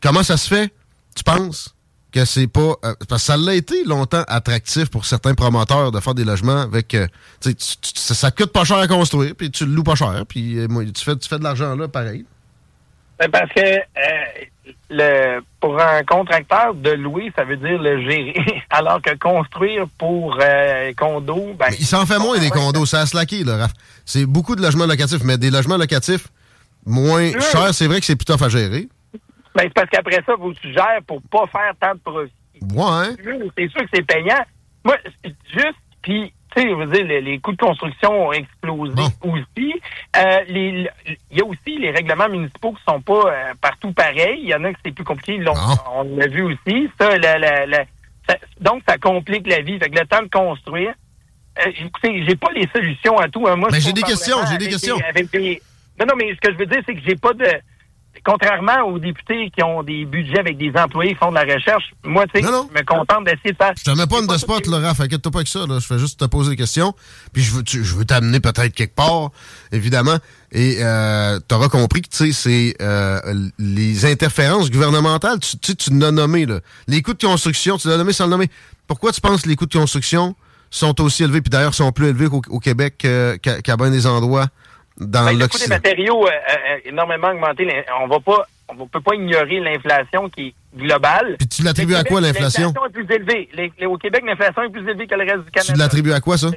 Comment 0.01 0.23
ça 0.23 0.37
se 0.37 0.49
fait, 0.49 0.73
tu 1.17 1.25
penses? 1.25 1.75
Que 2.13 2.25
c'est 2.25 2.47
pas. 2.47 2.75
Euh, 2.85 2.95
parce 3.09 3.23
que 3.23 3.33
ça 3.33 3.37
l'a 3.37 3.55
été 3.55 3.85
longtemps 3.85 4.23
attractif 4.29 4.91
pour 4.91 5.07
certains 5.07 5.35
promoteurs 5.35 5.91
de 5.91 6.01
faire 6.01 6.15
des 6.15 6.25
logements 6.25 6.61
avec. 6.61 6.95
Euh, 6.95 7.07
tu, 7.41 7.55
ça, 7.59 8.31
coûte 8.31 8.53
pas 8.53 8.65
cher 8.65 8.79
à 8.79 8.87
construire, 8.87 9.35
puis 9.37 9.51
tu 9.51 9.67
le 9.67 9.73
loues 9.73 9.83
pas 9.83 9.95
cher, 9.95 10.25
puis 10.29 10.59
euh, 10.59 10.69
tu, 10.95 11.05
fais, 11.05 11.17
tu 11.17 11.29
fais 11.29 11.39
de 11.39 11.45
l'argent 11.45 11.75
là, 11.75 11.89
pareil. 11.89 12.25
Ben, 13.19 13.31
parce 13.31 13.51
que 13.53 13.61
le, 14.91 15.41
pour 15.61 15.81
un 15.81 16.03
contracteur, 16.05 16.75
de 16.75 16.91
louer, 16.91 17.33
ça 17.37 17.45
veut 17.45 17.57
dire 17.57 17.81
le 17.81 18.03
gérer. 18.03 18.35
Alors 18.71 19.01
que 19.01 19.17
construire 19.17 19.87
pour 19.99 20.39
condo. 20.97 21.55
Ben, 21.59 21.69
il 21.79 21.87
s'en 21.87 22.07
fait 22.07 22.19
moins 22.19 22.39
des 22.39 22.51
condos, 22.51 22.87
ça 22.87 23.01
a 23.01 23.07
slacké, 23.07 23.45
là, 23.45 23.57
Raph. 23.57 23.73
C'est 24.05 24.27
beaucoup 24.27 24.57
de 24.57 24.63
logements 24.63 24.87
locatifs, 24.87 25.23
mais 25.25 25.39
des 25.39 25.51
logements 25.51 25.77
locatifs 25.77 26.29
moins 26.85 27.31
chers, 27.33 27.75
c'est 27.75 27.87
vrai 27.87 28.01
que 28.01 28.07
c'est 28.07 28.17
tough 28.17 28.43
à 28.43 28.49
gérer. 28.49 28.89
Ben, 29.55 29.65
c'est 29.65 29.75
parce 29.75 29.91
qu'après 29.91 30.23
ça, 30.25 30.35
vous 30.39 30.55
tu 30.55 30.73
gères 30.73 31.01
pour 31.07 31.21
pas 31.23 31.47
faire 31.47 31.73
tant 31.81 31.95
de 31.95 32.01
profit. 32.01 32.33
Ouais. 32.75 33.51
C'est 33.57 33.69
sûr 33.69 33.83
que 33.83 33.89
c'est 33.93 34.07
payant. 34.07 34.43
Moi, 34.85 34.97
juste, 35.53 35.79
puis, 36.01 36.33
tu 36.55 36.63
sais, 36.63 36.69
je 36.69 36.75
veux 36.75 36.87
dire, 36.87 37.05
les, 37.05 37.39
coûts 37.39 37.53
de 37.53 37.57
construction 37.57 38.29
ont 38.29 38.33
explosé 38.33 39.03
aussi. 39.23 39.75
Euh, 40.17 40.41
il 40.49 40.91
y 41.31 41.41
a 41.41 41.45
aussi 41.45 41.79
les 41.79 41.91
règlements 41.91 42.29
municipaux 42.29 42.73
qui 42.73 42.83
sont 42.89 43.01
pas 43.01 43.27
euh, 43.27 43.55
partout 43.61 43.93
pareils. 43.93 44.41
Il 44.43 44.49
y 44.49 44.55
en 44.55 44.65
a 44.65 44.73
qui 44.73 44.81
c'est 44.85 44.93
plus 44.93 45.05
compliqué. 45.05 45.43
On, 45.95 46.03
l'a 46.17 46.27
vu 46.27 46.43
aussi. 46.43 46.91
Ça, 46.99 47.17
donc, 48.61 48.83
ça 48.89 48.99
complique 48.99 49.47
la 49.47 49.61
vie. 49.61 49.79
Fait 49.79 49.91
que 49.91 49.99
le 49.99 50.07
temps 50.07 50.23
de 50.23 50.29
construire. 50.29 50.95
Euh, 51.59 51.71
écoutez, 51.85 52.25
j'ai 52.27 52.37
pas 52.37 52.51
les 52.55 52.69
solutions 52.75 53.19
à 53.19 53.29
tout. 53.29 53.47
Hein. 53.47 53.57
Moi, 53.57 53.69
mais 53.71 53.81
j'ai 53.81 53.93
des 53.93 54.03
questions, 54.03 54.39
j'ai 54.51 54.59
des 54.59 54.69
questions. 54.69 54.97
Non, 54.97 56.07
non, 56.07 56.15
mais 56.17 56.35
ce 56.35 56.41
que 56.41 56.53
je 56.53 56.59
veux 56.59 56.67
dire, 56.67 56.81
c'est 56.87 56.95
que 56.95 57.03
j'ai 57.07 57.17
pas 57.17 57.35
de 57.35 57.47
contrairement 58.25 58.83
aux 58.87 58.99
députés 58.99 59.51
qui 59.51 59.63
ont 59.63 59.83
des 59.83 60.05
budgets 60.05 60.39
avec 60.39 60.59
des 60.59 60.73
employés 60.77 61.13
qui 61.13 61.19
font 61.19 61.31
de 61.31 61.35
la 61.35 61.43
recherche, 61.43 61.85
moi, 62.05 62.25
tu 62.27 62.41
sais, 62.41 62.47
je 62.47 62.79
me 62.79 62.85
contente 62.85 63.25
d'essayer 63.25 63.53
de 63.53 63.57
faire. 63.57 63.73
Je 63.77 63.85
te 63.85 63.97
mets 63.97 64.07
pas 64.07 64.21
une 64.21 64.27
de 64.27 64.37
spot, 64.37 64.67
là, 64.67 64.79
Raph. 64.79 65.01
Inquiète-toi 65.01 65.33
pas 65.33 65.39
avec 65.39 65.49
ça, 65.49 65.67
là. 65.67 65.79
Je 65.79 65.87
fais 65.87 65.99
juste 65.99 66.21
te 66.21 66.25
poser 66.27 66.51
des 66.51 66.57
questions. 66.57 66.95
Puis 67.33 67.43
je 67.43 67.53
veux, 67.53 67.63
je 67.67 67.95
veux 67.95 68.05
t'amener 68.05 68.41
peut-être 68.41 68.75
quelque 68.75 68.95
part, 68.95 69.31
évidemment. 69.73 70.17
Et 70.53 70.77
euh, 70.81 71.39
tu 71.49 71.55
auras 71.55 71.69
compris 71.69 72.03
que, 72.03 72.09
tu 72.09 72.17
sais, 72.17 72.33
c'est 72.33 72.77
euh, 72.83 73.21
les 73.59 74.07
interférences 74.07 74.71
gouvernementales. 74.71 75.41
Tu 75.41 75.57
sais, 75.63 75.75
tu 75.75 75.99
l'as 75.99 76.13
nommé, 76.13 76.47
là. 76.47 76.61
Les 76.87 77.03
coûts 77.03 77.15
de 77.15 77.25
construction, 77.25 77.79
tu 77.79 77.89
l'as 77.89 77.97
nommé 77.97 78.13
sans 78.13 78.25
le 78.25 78.31
nommer. 78.31 78.51
Pourquoi 78.87 79.13
tu 79.13 79.21
penses 79.21 79.43
que 79.43 79.49
les 79.49 79.57
coûts 79.57 79.67
de 79.67 79.77
construction 79.77 80.37
sont 80.71 81.01
aussi 81.01 81.25
élevés, 81.25 81.41
puis 81.41 81.51
d'ailleurs 81.51 81.75
sont 81.75 81.93
plus 81.93 82.09
élevés 82.09 82.29
qu'au 82.29 82.61
Québec 82.61 83.07
qu'à 83.43 83.77
bien 83.77 83.91
des 83.91 84.07
endroits? 84.07 84.49
Dans 84.99 85.25
ben, 85.25 85.39
Le 85.39 85.49
coût 85.49 85.59
des 85.59 85.69
matériaux 85.69 86.27
a 86.27 86.79
énormément 86.85 87.29
augmenté. 87.29 87.67
On 88.01 88.09
va 88.09 88.21
pas, 88.21 88.47
on 88.69 88.87
peut 88.87 89.01
pas 89.01 89.15
ignorer 89.15 89.61
l'inflation 89.61 90.29
qui 90.29 90.49
est 90.49 90.55
globale. 90.77 91.37
Puis 91.39 91.49
tu 91.49 91.63
l'attribues 91.63 91.95
à 91.95 92.05
quoi 92.05 92.21
l'inflation? 92.21 92.73
L'inflation 92.75 92.87
est 92.87 92.93
plus 92.93 93.15
élevée. 93.15 93.87
au 93.87 93.99
Québec, 93.99 94.23
l'inflation 94.27 94.63
est 94.63 94.71
plus 94.71 94.89
élevée 94.89 95.07
que 95.07 95.15
le 95.15 95.25
reste 95.25 95.45
du 95.45 95.51
Canada. 95.51 95.73
Tu 95.73 95.79
l'attribues 95.79 96.13
à 96.13 96.21
quoi, 96.21 96.39
ça? 96.39 96.51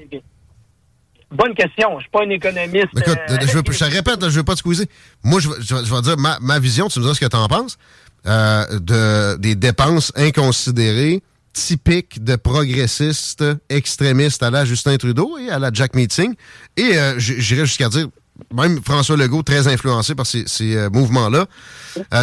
Bonne 1.31 1.55
question. 1.55 1.97
Je 1.97 2.01
suis 2.01 2.11
pas 2.11 2.23
un 2.23 2.29
économiste. 2.29 2.87
écoute, 2.95 3.17
euh, 3.29 3.37
je, 3.41 3.59
te 3.59 3.83
répète, 3.83 4.29
je 4.29 4.37
veux 4.37 4.43
pas 4.43 4.53
te 4.53 4.59
squeezer. 4.59 4.85
Moi, 5.23 5.39
je, 5.41 5.49
vais 5.49 6.01
dire 6.01 6.15
ma, 6.17 6.59
vision, 6.59 6.87
tu 6.87 6.99
me 6.99 7.03
diras 7.03 7.15
ce 7.15 7.19
que 7.19 7.25
tu 7.25 7.35
en 7.35 7.47
penses, 7.47 7.77
euh, 8.25 8.79
de, 8.79 9.37
des 9.37 9.55
dépenses 9.55 10.13
inconsidérées 10.15 11.21
typiques 11.51 12.23
de 12.23 12.35
progressistes 12.35 13.43
extrémistes 13.69 14.43
à 14.43 14.49
la 14.49 14.65
Justin 14.65 14.97
Trudeau 14.97 15.37
et 15.37 15.49
à 15.49 15.57
la 15.57 15.71
Jack 15.73 15.95
Meeting. 15.95 16.35
Et 16.77 16.97
euh, 16.97 17.17
j'irais 17.17 17.65
jusqu'à 17.65 17.89
dire, 17.89 18.07
même 18.53 18.81
François 18.83 19.17
Legault, 19.17 19.43
très 19.43 19.67
influencé 19.67 20.15
par 20.15 20.25
ces, 20.25 20.89
mouvements-là, 20.91 21.45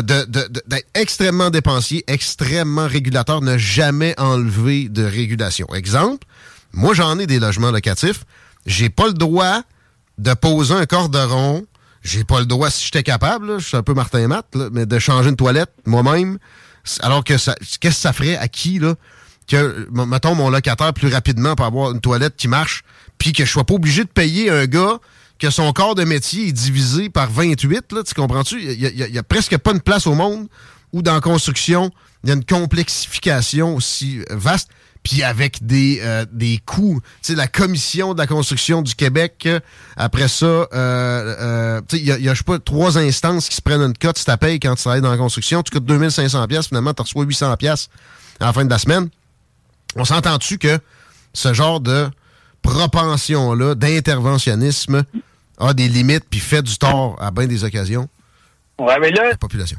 d'être 0.02 0.86
extrêmement 0.94 1.50
dépensier, 1.50 2.04
extrêmement 2.06 2.86
régulateur, 2.86 3.40
ne 3.40 3.56
jamais 3.58 4.14
enlever 4.18 4.88
de 4.88 5.04
régulation. 5.04 5.66
Exemple, 5.74 6.26
moi 6.72 6.94
j'en 6.94 7.18
ai 7.18 7.26
des 7.26 7.38
logements 7.38 7.70
locatifs 7.70 8.24
j'ai 8.66 8.90
pas 8.90 9.06
le 9.06 9.14
droit 9.14 9.62
de 10.18 10.34
poser 10.34 10.74
un 10.74 10.86
corderon. 10.86 11.66
J'ai 12.02 12.24
pas 12.24 12.40
le 12.40 12.46
droit, 12.46 12.70
si 12.70 12.84
j'étais 12.84 13.02
capable, 13.02 13.60
je 13.60 13.68
suis 13.68 13.76
un 13.76 13.82
peu 13.82 13.94
Martin 13.94 14.26
Matt, 14.26 14.46
mais 14.72 14.86
de 14.86 14.98
changer 14.98 15.30
une 15.30 15.36
toilette 15.36 15.70
moi-même. 15.86 16.38
Alors 17.00 17.22
que 17.22 17.38
ça, 17.38 17.54
qu'est-ce 17.60 17.78
que 17.78 17.90
ça 17.90 18.12
ferait 18.12 18.36
à 18.36 18.48
qui, 18.48 18.78
là? 18.78 18.96
Que, 19.48 19.88
mettons, 19.90 20.34
mon 20.34 20.50
locataire 20.50 20.92
plus 20.94 21.12
rapidement 21.12 21.54
pour 21.54 21.66
avoir 21.66 21.92
une 21.92 22.00
toilette 22.00 22.36
qui 22.36 22.48
marche, 22.48 22.82
puis 23.18 23.32
que 23.32 23.44
je 23.44 23.50
sois 23.50 23.64
pas 23.64 23.74
obligé 23.74 24.04
de 24.04 24.08
payer 24.08 24.50
un 24.50 24.66
gars 24.66 24.98
que 25.42 25.50
son 25.50 25.72
corps 25.72 25.96
de 25.96 26.04
métier 26.04 26.46
est 26.46 26.52
divisé 26.52 27.10
par 27.10 27.28
28, 27.28 27.90
là, 27.90 28.04
tu 28.04 28.14
comprends-tu? 28.14 28.62
Il 28.62 28.78
y, 28.78 29.18
a, 29.18 29.22
presque 29.24 29.58
pas 29.58 29.72
une 29.72 29.80
place 29.80 30.06
au 30.06 30.14
monde 30.14 30.46
où 30.92 31.02
dans 31.02 31.14
la 31.14 31.20
construction, 31.20 31.90
il 32.22 32.28
y 32.28 32.30
a 32.30 32.36
une 32.36 32.44
complexification 32.44 33.74
aussi 33.74 34.20
vaste 34.30 34.68
puis 35.02 35.24
avec 35.24 35.66
des, 35.66 35.98
euh, 36.00 36.24
des 36.30 36.60
coûts. 36.64 37.00
Tu 37.22 37.32
sais, 37.32 37.34
la 37.34 37.48
commission 37.48 38.14
de 38.14 38.18
la 38.18 38.28
construction 38.28 38.82
du 38.82 38.94
Québec, 38.94 39.42
euh, 39.46 39.58
après 39.96 40.28
ça, 40.28 40.46
euh, 40.46 40.68
euh 40.72 41.80
tu 41.88 41.96
sais, 41.96 42.02
il 42.02 42.06
y 42.06 42.12
a, 42.12 42.18
y 42.20 42.28
a, 42.28 42.34
je 42.34 42.38
sais 42.38 42.44
pas, 42.44 42.60
trois 42.60 42.96
instances 42.96 43.48
qui 43.48 43.56
se 43.56 43.62
prennent 43.62 43.80
une 43.80 43.98
cote 43.98 44.18
si 44.18 44.24
tu 44.24 44.36
payes 44.36 44.60
quand 44.60 44.76
tu 44.76 44.82
travailles 44.82 45.00
dans 45.00 45.10
la 45.10 45.16
construction. 45.16 45.64
Tu 45.64 45.72
coûtes 45.72 45.86
2500 45.86 46.46
pièces 46.46 46.68
finalement, 46.68 46.94
tu 46.94 47.02
reçois 47.02 47.24
800 47.24 47.56
pièces 47.56 47.88
à 48.38 48.46
la 48.46 48.52
fin 48.52 48.64
de 48.64 48.70
la 48.70 48.78
semaine. 48.78 49.08
On 49.96 50.04
s'entend-tu 50.04 50.58
que 50.58 50.78
ce 51.34 51.52
genre 51.52 51.80
de 51.80 52.08
propension-là, 52.62 53.74
d'interventionnisme, 53.74 55.02
a 55.58 55.74
des 55.74 55.88
limites 55.88 56.24
puis 56.30 56.40
fait 56.40 56.62
du 56.62 56.76
tort 56.76 57.16
à 57.20 57.30
bien 57.30 57.46
des 57.46 57.64
occasions? 57.64 58.08
Ouais, 58.78 58.98
mais 58.98 59.10
là, 59.10 59.30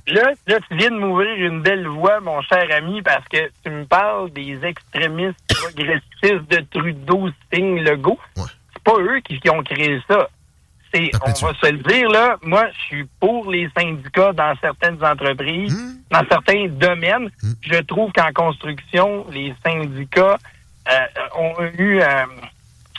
Là, 0.08 0.60
tu 0.70 0.78
viens 0.78 0.92
de 0.92 0.98
m'ouvrir 0.98 1.36
une 1.36 1.62
belle 1.62 1.88
voie, 1.88 2.20
mon 2.22 2.42
cher 2.42 2.66
ami, 2.72 3.02
parce 3.02 3.28
que 3.28 3.50
tu 3.64 3.70
me 3.70 3.86
parles 3.86 4.32
des 4.32 4.60
extrémistes 4.64 5.38
progressistes 5.50 6.50
de 6.50 6.64
Trudeau, 6.72 7.30
Sting, 7.46 7.80
Legault. 7.80 8.20
Ouais. 8.38 8.44
C'est 8.74 8.84
pas 8.84 9.00
eux 9.00 9.20
qui, 9.20 9.50
ont 9.50 9.64
créé 9.64 10.00
ça. 10.08 10.30
C'est, 10.94 11.10
on 11.26 11.48
va 11.48 11.54
se 11.56 11.72
le 11.72 11.80
dire, 11.80 12.08
là, 12.10 12.38
moi, 12.44 12.68
je 12.72 12.82
suis 12.86 13.10
pour 13.20 13.52
les 13.52 13.68
syndicats 13.76 14.32
dans 14.32 14.54
certaines 14.62 15.04
entreprises, 15.04 15.74
hmm. 15.74 15.96
dans 16.12 16.24
certains 16.30 16.68
domaines. 16.68 17.30
Hmm. 17.42 17.54
Je 17.62 17.82
trouve 17.82 18.12
qu'en 18.12 18.32
construction, 18.32 19.26
les 19.32 19.54
syndicats 19.66 20.38
euh, 20.90 21.06
ont 21.36 21.56
eu... 21.78 22.00
Euh, 22.00 22.26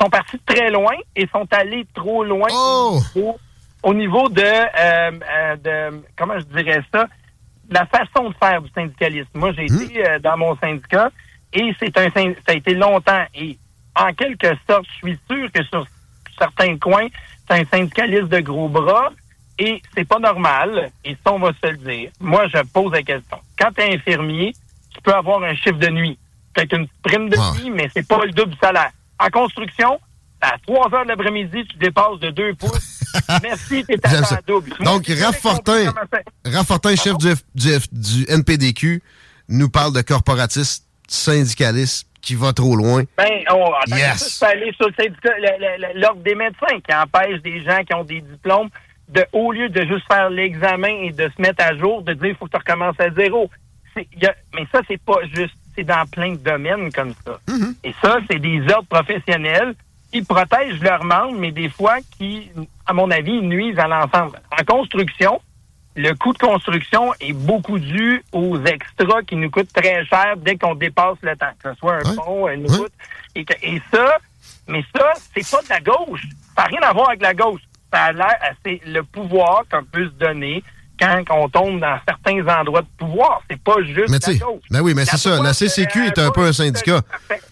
sont 0.01 0.11
partis 0.11 0.39
très 0.47 0.71
loin 0.71 0.95
et 1.17 1.27
sont 1.29 1.47
allés 1.53 1.87
trop 1.95 2.25
loin 2.25 2.49
oh! 2.51 3.01
au 3.83 3.95
niveau 3.95 4.29
de, 4.29 4.43
euh, 4.43 5.11
euh, 5.13 5.57
de, 5.57 6.03
comment 6.17 6.39
je 6.39 6.45
dirais 6.45 6.83
ça, 6.93 7.07
la 7.71 7.87
façon 7.87 8.31
de 8.31 8.35
faire 8.35 8.61
du 8.63 8.71
syndicalisme. 8.71 9.29
Moi, 9.35 9.53
j'ai 9.53 9.67
mmh. 9.67 9.83
été 9.83 10.09
euh, 10.09 10.19
dans 10.19 10.37
mon 10.37 10.57
syndicat 10.57 11.11
et 11.53 11.75
c'est 11.79 11.97
un 11.99 12.11
ça 12.11 12.21
a 12.49 12.55
été 12.55 12.75
longtemps 12.75 13.25
et 13.35 13.59
en 13.97 14.13
quelque 14.13 14.49
sorte, 14.69 14.87
je 14.87 15.09
suis 15.09 15.19
sûr 15.31 15.53
que 15.53 15.63
sur 15.65 15.87
certains 16.39 16.77
coins, 16.79 17.07
c'est 17.49 17.61
un 17.61 17.65
syndicaliste 17.65 18.29
de 18.29 18.41
gros 18.41 18.69
bras 18.69 19.11
et 19.59 19.81
c'est 19.95 20.07
pas 20.07 20.19
normal. 20.19 20.91
Et 21.05 21.17
ça, 21.25 21.33
on 21.33 21.39
va 21.39 21.53
se 21.53 21.71
le 21.71 21.77
dire. 21.77 22.11
Moi, 22.21 22.47
je 22.49 22.59
pose 22.73 22.93
la 22.93 23.03
question. 23.03 23.39
Quand 23.59 23.71
tu 23.73 23.83
es 23.83 23.95
infirmier, 23.95 24.53
tu 24.93 25.01
peux 25.01 25.13
avoir 25.13 25.43
un 25.43 25.55
chiffre 25.55 25.79
de 25.79 25.89
nuit. 25.89 26.19
Peut-être 26.53 26.77
une 26.77 26.89
prime 27.03 27.29
de 27.29 27.37
nuit, 27.57 27.71
mais 27.71 27.89
c'est 27.95 28.07
pas 28.07 28.25
le 28.25 28.33
double 28.33 28.55
salaire. 28.61 28.91
En 29.19 29.29
construction, 29.29 30.01
à 30.41 30.57
3 30.67 30.95
heures 30.95 31.05
de 31.05 31.09
l'après-midi, 31.09 31.65
tu 31.71 31.79
dépasses 31.79 32.19
de 32.21 32.31
2 32.31 32.55
pouces. 32.55 33.01
Merci, 33.43 33.85
t'es 33.85 33.99
à 34.05 34.41
double. 34.47 34.73
Donc, 34.81 35.07
Raph 35.07 35.39
Fortin, 35.39 36.97
chef 36.97 37.17
du, 37.19 37.33
du, 37.55 38.25
NPDQ, 38.29 39.03
nous 39.49 39.71
parle 39.71 39.93
de 39.93 40.03
corporatistes 40.03 40.87
syndicalistes 41.09 42.09
qui 42.21 42.35
va 42.35 42.53
trop 42.53 42.75
loin. 42.75 43.05
Ben, 43.17 43.31
on 43.51 43.71
yes. 43.95 44.43
aller 44.43 44.73
sur 44.77 44.89
le 44.89 44.95
syndicat, 44.99 45.31
l'ordre 45.95 46.23
des 46.23 46.35
médecins 46.35 46.81
qui 46.87 46.95
empêche 46.95 47.43
des 47.43 47.63
gens 47.63 47.85
qui 47.85 47.95
ont 47.95 48.05
des 48.05 48.23
diplômes 48.23 48.71
de, 49.09 49.25
au 49.33 49.53
lieu 49.53 49.69
de 49.69 49.83
juste 49.83 50.07
faire 50.11 50.31
l'examen 50.31 51.03
et 51.03 51.13
de 51.13 51.31
se 51.37 51.41
mettre 51.41 51.63
à 51.65 51.77
jour, 51.77 52.03
de 52.03 52.15
dire 52.15 52.29
il 52.29 52.35
faut 52.37 52.47
que 52.47 52.53
tu 52.53 52.57
recommences 52.57 52.99
à 52.99 53.11
zéro. 53.11 53.51
mais 53.97 54.67
ça, 54.73 54.81
c'est 54.89 55.01
pas 55.03 55.19
juste, 55.35 55.55
c'est 55.77 55.85
dans 55.85 56.07
plein 56.07 56.33
de 56.33 56.39
domaines 56.39 56.93
comme 56.93 57.15
ça. 57.25 57.39
Mm-hmm. 57.49 57.75
Et 57.85 57.95
ça, 58.01 58.19
c'est 58.31 58.39
des 58.39 58.61
ordres 58.73 58.89
professionnels 58.89 59.75
qui 60.13 60.23
protègent 60.23 60.81
leurs 60.81 61.05
membres, 61.05 61.37
mais 61.39 61.51
des 61.51 61.69
fois 61.69 61.97
qui, 62.17 62.51
à 62.87 62.93
mon 62.93 63.11
avis, 63.11 63.41
nuisent 63.43 63.79
à 63.79 63.89
l'ensemble. 63.89 64.41
En 64.57 64.65
construction, 64.65 65.41
le 65.97 66.13
coût 66.15 66.33
de 66.33 66.39
construction 66.39 67.13
est 67.21 67.33
beaucoup 67.33 67.79
dû 67.79 68.23
aux 68.33 68.63
extras 68.65 69.23
qui 69.23 69.37
nous 69.37 69.51
coûtent 69.51 69.73
très 69.73 70.05
cher 70.07 70.37
dès 70.37 70.57
qu'on 70.57 70.75
dépasse 70.75 71.19
le 71.23 71.37
temps, 71.37 71.53
que 71.63 71.73
ce 71.73 71.79
soit 71.79 71.97
un 71.97 72.15
pont, 72.15 72.49
une 72.49 72.71
route. 72.71 72.93
Et, 73.35 73.45
ça, 73.93 74.19
mais 74.69 74.85
ça, 74.95 75.13
c'est 75.35 75.49
pas 75.51 75.63
de 75.63 75.69
la 75.69 75.81
gauche. 75.81 76.23
Ça 76.57 76.63
n'a 76.63 76.69
rien 76.69 76.83
à 76.83 76.93
voir 76.93 77.09
avec 77.09 77.23
la 77.23 77.35
gauche. 77.35 77.63
Ça 77.93 78.05
a 78.05 78.13
l'air, 78.13 78.39
c'est 78.65 78.81
le 78.87 79.03
pouvoir 79.03 79.65
qu'on 79.71 79.85
peut 79.85 80.07
se 80.07 80.15
donner 80.15 80.63
quand 80.99 81.25
on 81.31 81.49
tombe 81.49 81.81
dans 81.81 81.99
certains 82.07 82.47
endroits 82.61 82.83
de 82.83 82.87
pouvoir. 82.99 83.43
C'est 83.51 83.61
pas 83.61 83.77
juste 83.83 84.11
mais 84.11 84.19
la. 84.19 84.47
Ben 84.71 84.81
oui, 84.81 84.95
mais 84.95 85.05
c'est 85.05 85.17
ça. 85.17 85.43
La 85.43 85.53
CCQ 85.53 86.07
est 86.07 86.19
un 86.19 86.31
peu 86.31 86.43
un 86.43 86.53
syndicat. 86.53 87.03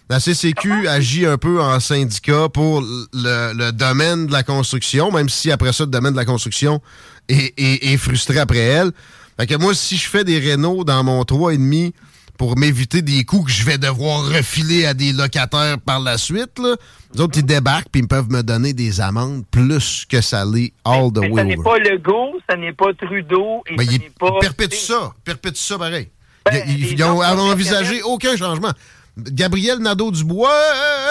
La 0.09 0.20
CCQ 0.20 0.88
agit 0.88 1.26
un 1.26 1.38
peu 1.38 1.61
en 1.61 1.81
syndicat 1.81 2.48
pour 2.48 2.83
le, 2.83 3.70
domaine 3.70 4.26
de 4.26 4.33
la 4.33 4.42
construction, 4.42 5.11
même 5.11 5.28
si 5.28 5.50
après 5.50 5.72
ça, 5.72 5.85
le 5.85 5.90
domaine 5.90 6.12
de 6.12 6.18
la 6.18 6.24
construction 6.24 6.81
est, 7.28 7.96
frustré 7.96 8.38
après 8.38 8.59
elle. 8.59 8.92
Fait 9.38 9.46
que 9.46 9.55
moi, 9.57 9.74
si 9.74 9.96
je 9.96 10.09
fais 10.09 10.24
des 10.24 10.38
rénaux 10.38 10.85
dans 10.85 11.02
mon 11.02 11.22
3,5 11.22 11.92
pour 12.42 12.59
m'éviter 12.59 13.02
des 13.02 13.22
coûts 13.22 13.44
que 13.44 13.52
je 13.52 13.64
vais 13.64 13.78
devoir 13.78 14.26
refiler 14.26 14.85
à 14.85 14.94
des 14.94 15.12
locataires 15.12 15.78
par 15.78 16.00
la 16.00 16.18
suite, 16.18 16.59
là, 16.59 16.74
les 17.14 17.20
autres, 17.20 17.38
ils 17.38 17.46
débarquent 17.46 17.87
puis 17.92 18.02
ils 18.02 18.09
peuvent 18.09 18.33
me 18.33 18.42
donner 18.42 18.72
des 18.72 19.00
amendes 19.00 19.44
plus 19.48 20.05
que 20.09 20.20
ça 20.20 20.44
l'est 20.44 20.72
all 20.85 21.12
the 21.12 21.18
way 21.18 21.37
Ça 21.37 21.44
n'est 21.44 21.57
pas 21.57 21.78
Legault, 21.78 22.33
ça 22.50 22.57
n'est 22.57 22.72
pas 22.72 22.92
Trudeau 22.94 23.62
et 23.70 23.76
mais 23.76 23.85
ça 23.85 23.92
n'est 23.92 24.11
pas... 24.18 24.40
perpétue 24.40 24.74
ça, 24.76 25.12
perpétue 25.24 25.61
ça 25.61 25.78
pareil. 25.78 26.11
Ben, 26.44 26.64
ils 26.66 26.98
n'ont 26.98 27.22
envisagé 27.22 28.02
aucun 28.02 28.37
changement. 28.37 28.72
Gabriel 29.16 29.78
Nadeau-Dubois, 29.78 30.50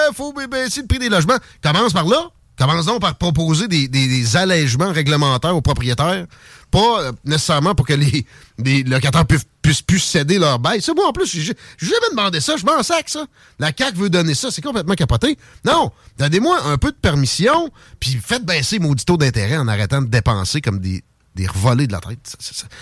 il 0.09 0.13
faut 0.13 0.33
baisser 0.33 0.81
le 0.81 0.87
prix 0.87 0.99
des 0.99 1.07
logements. 1.07 1.37
Commence 1.63 1.93
par 1.93 2.07
là. 2.07 2.27
Commence 2.57 2.87
donc 2.87 2.99
par 2.99 3.15
proposer 3.15 3.69
des, 3.69 3.87
des 3.87 4.35
allègements 4.35 4.91
réglementaires 4.91 5.55
aux 5.55 5.61
propriétaires 5.61 6.25
pas 6.71 7.11
nécessairement 7.25 7.75
pour 7.75 7.85
que 7.85 7.93
les, 7.93 8.25
les 8.57 8.83
locataires 8.83 9.25
puissent, 9.25 9.47
puissent 9.61 9.81
plus 9.81 9.99
céder 9.99 10.39
leur 10.39 10.57
bail. 10.57 10.81
C'est 10.81 10.93
moi, 10.93 11.07
en 11.07 11.11
plus, 11.11 11.29
j'ai 11.29 11.53
jamais 11.77 12.09
demandé 12.11 12.39
ça. 12.39 12.55
Je 12.57 12.65
m'en 12.65 12.81
sac, 12.81 13.09
ça. 13.09 13.25
La 13.59 13.71
CAQ 13.77 13.97
veut 13.97 14.09
donner 14.09 14.33
ça. 14.33 14.49
C'est 14.49 14.61
complètement 14.61 14.95
capoté. 14.95 15.37
Non. 15.65 15.91
Donnez-moi 16.17 16.57
un 16.65 16.77
peu 16.77 16.91
de 16.91 16.97
permission, 16.97 17.69
puis 17.99 18.17
faites 18.23 18.45
baisser 18.45 18.79
mon 18.79 18.95
taux 18.95 19.17
d'intérêt 19.17 19.57
en 19.57 19.67
arrêtant 19.67 20.01
de 20.01 20.07
dépenser 20.07 20.61
comme 20.61 20.79
des, 20.79 21.03
des 21.35 21.47
revolés 21.47 21.87
de 21.87 21.91
la 21.91 21.99
tête. 21.99 22.35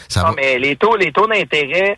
Ça, 0.07 0.23
non, 0.23 0.33
mais 0.35 0.59
les 0.59 0.75
taux, 0.75 0.95
les 0.95 1.11
taux 1.11 1.27
d'intérêt, 1.27 1.97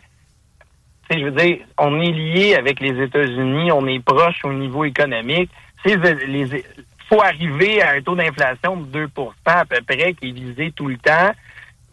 je 1.10 1.24
veux 1.24 1.30
dire, 1.32 1.58
on 1.78 2.00
est 2.00 2.12
lié 2.12 2.54
avec 2.54 2.80
les 2.80 3.02
États-Unis, 3.02 3.70
on 3.72 3.86
est 3.86 4.00
proche 4.00 4.44
au 4.44 4.52
niveau 4.52 4.84
économique. 4.84 5.50
Il 5.84 6.62
faut 7.08 7.20
arriver 7.20 7.82
à 7.82 7.92
un 7.92 8.02
taux 8.02 8.14
d'inflation 8.14 8.76
de 8.76 9.06
2% 9.06 9.32
à 9.44 9.64
peu 9.64 9.80
près 9.86 10.14
qui 10.14 10.28
est 10.28 10.32
visé 10.32 10.72
tout 10.74 10.88
le 10.88 10.96
temps 10.96 11.32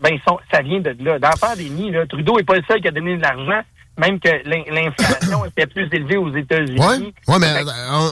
ben 0.01 0.17
ça 0.51 0.61
vient 0.61 0.79
de 0.79 0.95
là. 1.03 1.19
Dans 1.19 1.29
la 1.29 1.35
pandémie, 1.35 1.91
là, 1.91 2.05
Trudeau 2.05 2.37
n'est 2.37 2.43
pas 2.43 2.55
le 2.55 2.63
seul 2.67 2.81
qui 2.81 2.87
a 2.87 2.91
donné 2.91 3.17
de 3.17 3.21
l'argent, 3.21 3.61
même 3.97 4.19
que 4.19 4.29
l'inflation 4.45 5.45
était 5.45 5.67
plus 5.67 5.87
élevée 5.91 6.17
aux 6.17 6.33
États-Unis. 6.33 6.79
Oui, 6.79 7.13
ouais, 7.27 7.39
mais 7.39 7.53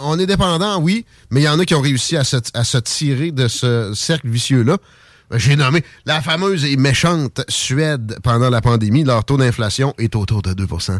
on, 0.03 0.19
est 0.19 0.25
dépendant, 0.25 0.79
oui, 0.79 1.05
mais 1.31 1.41
il 1.41 1.43
y 1.45 1.49
en 1.49 1.59
a 1.59 1.65
qui 1.65 1.75
ont 1.75 1.81
réussi 1.81 2.17
à 2.17 2.23
se, 2.23 2.37
à 2.53 2.63
se 2.63 2.77
tirer 2.77 3.31
de 3.31 3.47
ce 3.47 3.93
cercle 3.93 4.27
vicieux-là. 4.27 4.77
J'ai 5.33 5.55
nommé 5.55 5.81
la 6.05 6.21
fameuse 6.21 6.65
et 6.65 6.77
méchante 6.77 7.41
Suède 7.49 8.17
pendant 8.23 8.49
la 8.49 8.61
pandémie. 8.61 9.03
Leur 9.03 9.25
taux 9.25 9.37
d'inflation 9.37 9.93
est 9.97 10.15
autour 10.15 10.41
de 10.41 10.51
2% 10.51 10.99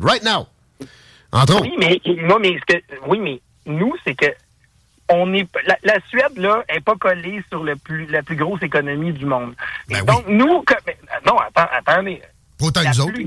Right 0.00 0.24
now. 0.24 0.46
Entre 1.32 1.60
oui, 1.60 1.72
mais, 1.78 2.00
mais, 2.04 2.72
oui, 3.06 3.18
mais 3.20 3.40
nous, 3.66 3.92
c'est 4.04 4.14
que 4.14 4.26
on 5.10 5.32
est 5.34 5.46
la, 5.66 5.76
la, 5.82 6.00
Suède 6.08 6.36
là 6.36 6.62
est 6.68 6.80
pas 6.80 6.96
collée 6.96 7.42
sur 7.48 7.62
le 7.64 7.76
plus 7.76 8.06
la 8.06 8.22
plus 8.22 8.36
grosse 8.36 8.62
économie 8.62 9.12
du 9.12 9.26
monde. 9.26 9.54
Ben 9.88 10.04
donc 10.04 10.26
nous 10.28 10.62
que, 10.62 10.74
non 11.26 11.38
attends 11.38 11.68
attendez 11.72 12.22
Autant 12.60 12.82
la, 12.82 12.90
autres. 12.90 13.12
plus, 13.12 13.26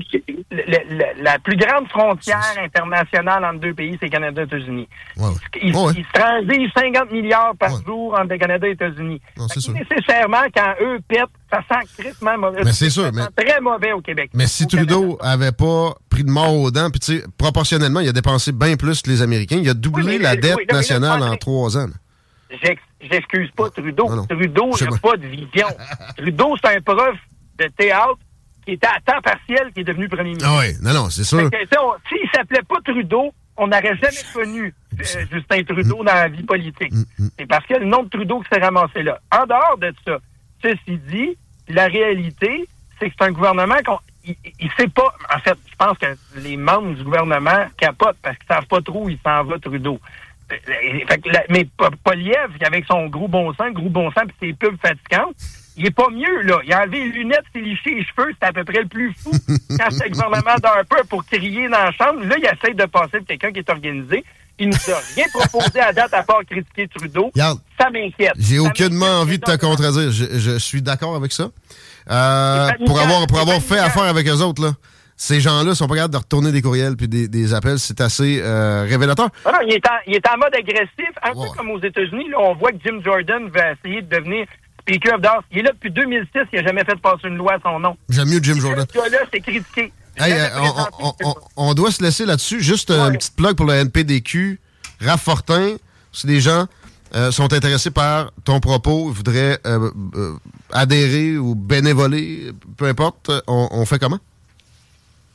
la, 0.50 0.78
la, 0.90 1.04
la, 1.22 1.38
plus 1.38 1.56
grande 1.56 1.88
frontière 1.88 2.40
internationale 2.62 3.44
entre 3.44 3.60
deux 3.60 3.74
pays, 3.74 3.96
c'est 4.00 4.08
Canada 4.08 4.42
et 4.42 4.44
États-Unis. 4.44 4.88
Ouais, 5.16 5.24
ouais. 5.26 5.32
Ils, 5.62 5.74
Ouais, 5.76 5.92
ils 5.96 6.04
se 6.04 6.12
transisent 6.12 6.70
50 6.76 7.10
milliards 7.12 7.54
par 7.58 7.82
jour 7.84 8.14
entre 8.14 8.30
le 8.30 8.38
Canada 8.38 8.66
et 8.66 8.70
les 8.70 8.74
États-Unis. 8.74 9.20
Nécessairement, 9.36 10.42
quand 10.54 10.74
eux 10.82 10.98
pètent, 11.08 11.24
ça 11.50 11.60
sent 11.68 11.86
crissement 11.98 12.38
mauvais. 12.38 12.62
Mais 12.64 12.72
c'est 12.72 12.90
sûr, 12.90 13.04
Ça 13.04 13.12
mais- 13.12 13.44
très 13.44 13.60
mauvais 13.60 13.92
au 13.92 14.00
Québec. 14.00 14.30
Mais 14.34 14.46
si 14.46 14.64
Au 14.64 14.66
Canada. 14.68 14.94
Trudeau 14.94 15.18
avait 15.20 15.52
pas 15.52 15.94
pris 16.10 16.24
de 16.24 16.30
mort 16.30 16.54
aux 16.54 16.70
dents, 16.70 16.90
puis 16.90 17.00
tu 17.00 17.18
sais, 17.18 17.24
proportionnellement, 17.38 18.00
il 18.00 18.08
a 18.08 18.12
dépensé 18.12 18.52
bien 18.52 18.76
plus 18.76 19.02
que 19.02 19.10
les 19.10 19.22
Américains. 19.22 19.58
Il 19.62 19.68
a 19.68 19.74
doublé 19.74 20.16
Oui, 20.16 20.18
la 20.18 20.32
oui, 20.32 20.40
dette 20.40 20.56
non, 20.70 20.76
nationale 20.76 21.22
en 21.22 21.36
trois 21.36 21.76
ans. 21.76 21.86
J'excuse 23.00 23.50
pas 23.56 23.68
Trudeau. 23.70 24.08
Non, 24.08 24.16
non. 24.16 24.26
Trudeau 24.26 24.70
n'a 24.80 24.86
pas. 24.98 25.10
pas 25.10 25.16
de 25.16 25.26
vision. 25.26 25.66
Trudeau, 26.16 26.54
c'est 26.62 26.76
un 26.76 26.80
prof 26.80 27.16
de 27.58 27.66
théâtre 27.76 28.18
qui 28.64 28.72
était 28.72 28.86
à 28.86 28.98
temps 29.04 29.20
partiel 29.22 29.70
qui 29.72 29.80
est 29.80 29.84
devenu 29.84 30.08
premier 30.08 30.30
ministre. 30.30 30.48
Ah 30.50 30.58
oui, 30.60 30.74
non, 30.82 30.92
non, 30.94 31.10
c'est 31.10 31.24
sûr. 31.24 31.38
S'il 32.08 32.30
s'appelait 32.34 32.62
pas 32.62 32.76
Trudeau, 32.84 33.32
on 33.56 33.66
n'aurait 33.68 33.96
jamais 33.96 34.22
connu 34.32 34.74
euh, 34.98 35.24
Justin 35.30 35.62
Trudeau 35.62 35.98
dans 35.98 36.14
la 36.14 36.28
vie 36.28 36.42
politique. 36.42 36.92
Mm, 36.92 37.28
C'est 37.38 37.46
parce 37.46 37.64
qu'il 37.66 37.74
y 37.76 37.78
a 37.78 37.82
le 37.82 37.86
nom 37.88 38.02
de 38.02 38.08
Trudeau 38.08 38.40
qui 38.40 38.48
s'est 38.52 38.60
ramassé 38.60 39.02
là. 39.02 39.18
En 39.32 39.46
dehors 39.46 39.78
de 39.78 39.92
ça, 40.06 40.18
ceci 40.62 40.98
dit, 41.08 41.36
la 41.68 41.86
réalité, 41.86 42.66
c'est 42.98 43.08
que 43.10 43.14
c'est 43.18 43.24
un 43.26 43.32
gouvernement 43.32 43.76
qu'on 43.84 43.98
il, 44.26 44.70
sait 44.78 44.88
pas. 44.88 45.14
En 45.34 45.38
fait, 45.40 45.56
je 45.70 45.76
pense 45.76 45.98
que 45.98 46.06
les 46.40 46.56
membres 46.56 46.94
du 46.94 47.04
gouvernement 47.04 47.66
capotent 47.76 48.16
parce 48.22 48.36
qu'ils 48.38 48.46
savent 48.48 48.66
pas 48.66 48.80
trop 48.80 49.04
où 49.04 49.08
il 49.10 49.18
s'en 49.24 49.44
va 49.44 49.58
Trudeau. 49.58 50.00
Euh, 50.52 50.56
euh, 50.68 51.06
Fait 51.08 51.18
que 51.20 51.28
la- 51.30 51.44
mais 51.50 51.66
Poliev, 52.04 52.50
avec 52.64 52.84
son 52.86 53.06
gros 53.06 53.28
bon 53.28 53.52
sens, 53.54 53.72
gros 53.72 53.88
bon 53.90 54.10
sens 54.12 54.24
puis 54.38 54.48
ses 54.48 54.52
pubs 54.54 54.76
fatigantes, 54.80 55.36
il 55.76 55.86
est 55.86 55.90
pas 55.90 56.08
mieux, 56.10 56.42
là. 56.42 56.58
Il 56.64 56.72
a 56.72 56.82
enlevé 56.82 57.00
les 57.04 57.10
lunettes, 57.10 57.44
s'est 57.52 57.60
liché 57.60 57.94
les 57.94 58.04
cheveux, 58.04 58.32
c'est 58.40 58.46
à 58.48 58.52
peu 58.52 58.64
près 58.64 58.82
le 58.82 58.88
plus 58.88 59.12
fou 59.14 59.30
quand 59.78 59.90
c'est 59.90 60.04
le 60.04 60.10
gouvernement 60.10 60.56
d'Harper 60.62 61.02
pour 61.08 61.24
crier 61.24 61.68
dans 61.68 61.78
la 61.84 61.92
chambre. 61.92 62.24
Là, 62.24 62.36
il 62.38 62.44
essaie 62.44 62.74
de 62.74 62.84
passer 62.86 63.18
pour 63.18 63.26
quelqu'un 63.26 63.52
qui 63.52 63.58
est 63.60 63.70
organisé. 63.70 64.24
Il 64.58 64.68
nous 64.68 64.74
a 64.76 64.98
rien 65.16 65.24
proposé 65.32 65.80
à 65.80 65.92
date 65.92 66.14
à 66.14 66.22
part 66.22 66.40
critiquer 66.48 66.86
Trudeau. 66.86 67.30
Regarde, 67.34 67.58
Ça 67.80 67.90
m'inquiète. 67.90 68.34
j'ai 68.38 68.60
aucunement 68.60 69.20
envie 69.20 69.38
de 69.38 69.44
te 69.44 69.56
contredire. 69.56 70.12
Je, 70.12 70.38
je 70.38 70.58
suis 70.58 70.80
d'accord 70.80 71.16
avec 71.16 71.32
ça. 71.32 71.48
Euh, 72.10 72.70
pour 72.86 73.00
avoir, 73.00 73.26
pour 73.26 73.40
avoir 73.40 73.60
fait 73.60 73.78
affaire 73.78 74.04
avec 74.04 74.28
eux 74.28 74.42
autres, 74.42 74.62
là, 74.62 74.72
ces 75.16 75.40
gens-là 75.40 75.74
sont 75.74 75.86
pas 75.88 75.94
capables 75.96 76.12
de 76.12 76.18
retourner 76.18 76.52
des 76.52 76.60
courriels 76.62 76.96
puis 76.96 77.08
des, 77.08 77.28
des 77.28 77.54
appels. 77.54 77.78
C'est 77.78 78.00
assez 78.00 78.40
euh, 78.42 78.84
révélateur. 78.88 79.28
Non, 79.46 79.52
non, 79.52 79.58
il 79.66 79.74
est, 79.74 79.86
en, 79.88 79.94
il 80.06 80.14
est 80.14 80.28
en 80.28 80.36
mode 80.38 80.54
agressif, 80.54 81.10
un 81.22 81.32
Ouais. 81.36 81.48
peu 81.48 81.56
comme 81.56 81.70
aux 81.70 81.80
États-Unis. 81.80 82.28
Là, 82.30 82.36
on 82.40 82.54
voit 82.54 82.70
que 82.72 82.78
Jim 82.84 83.00
Jordan 83.04 83.48
va 83.48 83.72
essayer 83.72 84.02
de 84.02 84.08
devenir 84.16 84.46
Speaker 84.86 85.14
of. 85.14 85.44
Il 85.50 85.58
est 85.58 85.62
là 85.62 85.72
depuis 85.72 85.90
2006, 85.90 86.28
il 86.52 86.60
n'a 86.60 86.66
jamais 86.66 86.84
fait 86.84 86.96
passer 87.00 87.26
une 87.28 87.36
loi 87.36 87.54
à 87.54 87.58
son 87.60 87.80
nom. 87.80 87.96
J'aime 88.08 88.28
mieux 88.28 88.40
Jim 88.42 88.60
Jordan. 88.60 88.86
Ce 88.92 88.98
gars-là, 88.98 89.18
c'est 89.32 89.40
critiqué. 89.40 89.92
Hey, 90.16 90.32
euh, 90.32 90.48
on, 91.56 91.74
doit 91.74 91.90
se 91.90 92.02
laisser 92.02 92.24
là-dessus. 92.24 92.60
Juste 92.60 92.90
euh, 92.90 93.02
Ouais. 93.02 93.08
une 93.10 93.16
petite 93.18 93.34
plug 93.34 93.56
pour 93.56 93.66
le 93.66 93.74
NPDQ. 93.74 94.60
Raph 95.00 95.22
Fortin, 95.22 95.76
si 96.12 96.26
des 96.26 96.40
gens 96.40 96.66
euh, 97.14 97.30
sont 97.32 97.52
intéressés 97.52 97.90
par 97.90 98.30
ton 98.44 98.60
propos, 98.60 99.10
voudraient 99.10 99.58
euh, 99.66 99.90
adhérer 100.72 101.36
ou 101.36 101.54
bénévoler, 101.54 102.52
peu 102.76 102.86
importe, 102.86 103.32
on, 103.48 103.84
fait 103.86 103.98
comment? 103.98 104.20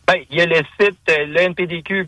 Ben, 0.08 0.16
il 0.32 0.38
y 0.38 0.42
a 0.42 0.46
le 0.46 0.62
site 0.80 0.98
lenpdq.com 1.28 2.06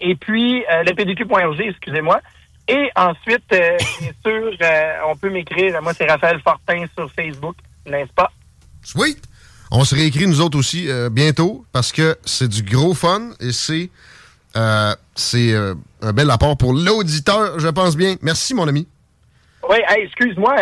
et 0.00 0.14
puis 0.16 0.64
lenpdq.org, 0.84 1.60
excusez-moi. 1.60 2.20
Et 2.68 2.90
ensuite, 2.96 3.44
euh, 3.52 3.76
bien 4.00 4.12
sûr, 4.24 4.52
euh, 4.60 4.92
on 5.06 5.16
peut 5.16 5.30
m'écrire. 5.30 5.80
Moi, 5.82 5.92
c'est 5.94 6.10
Raphaël 6.10 6.40
Fortin 6.42 6.84
sur 6.96 7.10
Facebook, 7.12 7.56
n'est-ce 7.86 8.12
pas? 8.12 8.30
Sweet! 8.82 9.22
On 9.70 9.84
se 9.84 9.94
réécrit 9.94 10.26
nous 10.26 10.40
autres 10.40 10.58
aussi 10.58 10.88
euh, 10.88 11.10
bientôt 11.10 11.64
parce 11.72 11.90
que 11.90 12.16
c'est 12.24 12.48
du 12.48 12.62
gros 12.62 12.94
fun 12.94 13.30
et 13.40 13.52
c'est 13.52 13.90
c'est 15.16 15.52
un 15.52 16.12
bel 16.12 16.30
apport 16.30 16.56
pour 16.56 16.72
l'auditeur, 16.72 17.58
je 17.58 17.66
pense 17.68 17.96
bien. 17.96 18.14
Merci, 18.22 18.54
mon 18.54 18.68
ami. 18.68 18.86
Oui, 19.68 19.78
hey, 19.88 20.04
excuse-moi. 20.04 20.54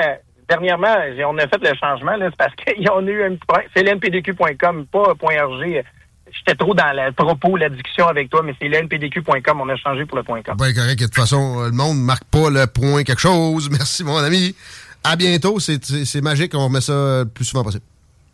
Dernièrement, 0.48 0.94
on 1.26 1.36
a 1.36 1.46
fait 1.46 1.58
le 1.62 1.74
changement, 1.78 2.12
c'est 2.18 2.36
parce 2.36 2.54
qu'on 2.64 3.06
a 3.06 3.10
eu 3.10 3.22
un 3.22 3.36
petit 3.36 3.46
problème. 3.46 3.68
C'est 3.76 3.82
lnpdq.com, 3.82 4.86
pas 4.86 5.14
.org. 5.20 5.84
J'étais 6.32 6.56
trop 6.56 6.74
dans 6.74 6.92
le 6.94 7.12
propos, 7.12 7.56
la 7.56 7.68
discussion 7.68 8.08
avec 8.08 8.30
toi, 8.30 8.42
mais 8.44 8.54
c'est 8.60 8.68
lnpdq.com. 8.68 9.60
On 9.60 9.68
a 9.68 9.76
changé 9.76 10.06
pour 10.06 10.16
le 10.18 10.24
.com. 10.24 10.56
Ben 10.58 10.74
correct, 10.74 10.98
de 11.00 11.04
toute 11.06 11.14
façon, 11.14 11.60
euh, 11.60 11.66
le 11.66 11.72
monde 11.72 11.98
ne 11.98 12.02
marque 12.02 12.24
pas 12.24 12.50
le 12.50 12.66
point 12.66 13.04
quelque 13.04 13.20
chose. 13.20 13.68
Merci, 13.70 14.02
mon 14.04 14.16
ami. 14.16 14.54
À 15.04 15.16
bientôt, 15.16 15.58
c'est 15.60 15.84
c'est- 15.84 16.04
c'est 16.04 16.20
magique, 16.20 16.52
on 16.54 16.64
remet 16.66 16.80
ça 16.80 16.92
le 16.92 17.24
plus 17.26 17.44
souvent 17.44 17.64
possible. 17.64 17.82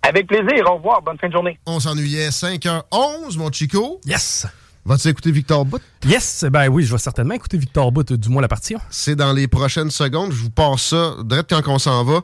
Avec 0.03 0.27
plaisir. 0.29 0.71
Au 0.71 0.77
revoir. 0.77 1.03
Bonne 1.03 1.19
fin 1.19 1.27
de 1.29 1.33
journée. 1.33 1.59
On 1.67 1.81
s'ennuyait 1.81 2.31
5h11, 2.31 3.37
mon 3.37 3.51
Chico. 3.51 4.01
Yes! 4.07 4.47
Vas-tu 4.85 5.09
écouter 5.09 5.33
Victor 5.33 5.65
Bout? 5.67 5.81
Yes! 6.07 6.47
Ben 6.51 6.69
oui, 6.69 6.85
je 6.85 6.93
vais 6.93 6.99
certainement 6.99 7.35
écouter 7.35 7.59
Victor 7.59 7.91
Bout, 7.93 8.11
du 8.13 8.29
moins 8.29 8.41
la 8.41 8.49
partie. 8.49 8.75
hein. 8.77 8.81
C'est 8.91 9.17
dans 9.17 9.33
les 9.33 9.49
prochaines 9.49 9.91
secondes. 9.91 10.31
Je 10.33 10.41
vous 10.43 10.51
passe 10.51 10.83
ça 10.83 11.15
direct 11.25 11.51
quand 11.51 11.75
on 11.75 11.79
s'en 11.79 12.05
va. 12.05 12.21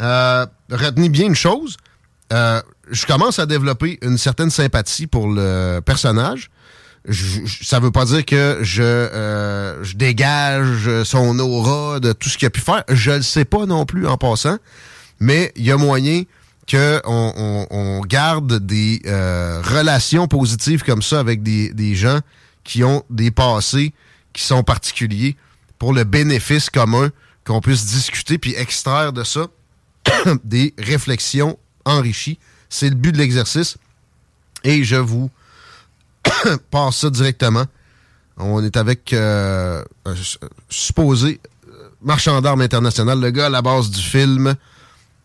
Euh, 0.00 0.46
retenez 0.70 1.08
bien 1.08 1.26
une 1.26 1.34
chose. 1.34 1.76
Euh, 2.32 2.60
je 2.90 3.06
commence 3.06 3.38
à 3.38 3.46
développer 3.46 3.98
une 4.02 4.18
certaine 4.18 4.50
sympathie 4.50 5.06
pour 5.06 5.28
le 5.28 5.80
personnage. 5.80 6.50
Je, 7.08 7.44
je- 7.44 7.64
ça 7.64 7.80
veut 7.80 7.90
pas 7.90 8.04
dire 8.04 8.24
que 8.24 8.58
je, 8.62 8.82
euh, 8.82 9.82
je 9.82 9.96
dégage 9.96 11.02
son 11.04 11.38
aura 11.38 11.98
de 12.00 12.12
tout 12.12 12.28
ce 12.28 12.38
qu'il 12.38 12.46
a 12.46 12.50
pu 12.50 12.60
faire. 12.60 12.84
Je 12.88 13.10
le 13.12 13.22
sais 13.22 13.44
pas 13.44 13.66
non 13.66 13.86
plus 13.86 14.06
en 14.06 14.16
passant. 14.16 14.58
Mais 15.20 15.52
il 15.56 15.64
y 15.64 15.70
a 15.72 15.76
moyen 15.76 16.22
on, 17.04 17.66
on 17.70 18.00
garde 18.00 18.64
des 18.64 19.02
euh, 19.06 19.60
relations 19.62 20.26
positives 20.28 20.82
comme 20.84 21.02
ça 21.02 21.20
avec 21.20 21.42
des, 21.42 21.72
des 21.74 21.94
gens 21.94 22.20
qui 22.64 22.82
ont 22.84 23.02
des 23.10 23.30
passés 23.30 23.92
qui 24.32 24.42
sont 24.42 24.62
particuliers 24.62 25.36
pour 25.78 25.92
le 25.92 26.04
bénéfice 26.04 26.70
commun, 26.70 27.10
qu'on 27.44 27.60
puisse 27.60 27.84
discuter 27.84 28.38
puis 28.38 28.54
extraire 28.56 29.12
de 29.12 29.22
ça 29.24 29.48
des 30.44 30.72
réflexions 30.78 31.58
enrichies. 31.84 32.38
C'est 32.72 32.88
le 32.88 32.94
but 32.94 33.12
de 33.12 33.18
l'exercice. 33.18 33.76
Et 34.64 34.82
je 34.82 34.96
vous 34.96 35.30
passe 36.70 36.96
ça 36.96 37.10
directement. 37.10 37.66
On 38.38 38.64
est 38.64 38.78
avec 38.78 39.12
euh, 39.12 39.84
supposé 40.70 41.38
euh, 41.68 41.90
marchand 42.00 42.40
d'armes 42.40 42.62
international, 42.62 43.20
le 43.20 43.30
gars 43.30 43.46
à 43.46 43.50
la 43.50 43.60
base 43.60 43.90
du 43.90 44.00
film 44.00 44.54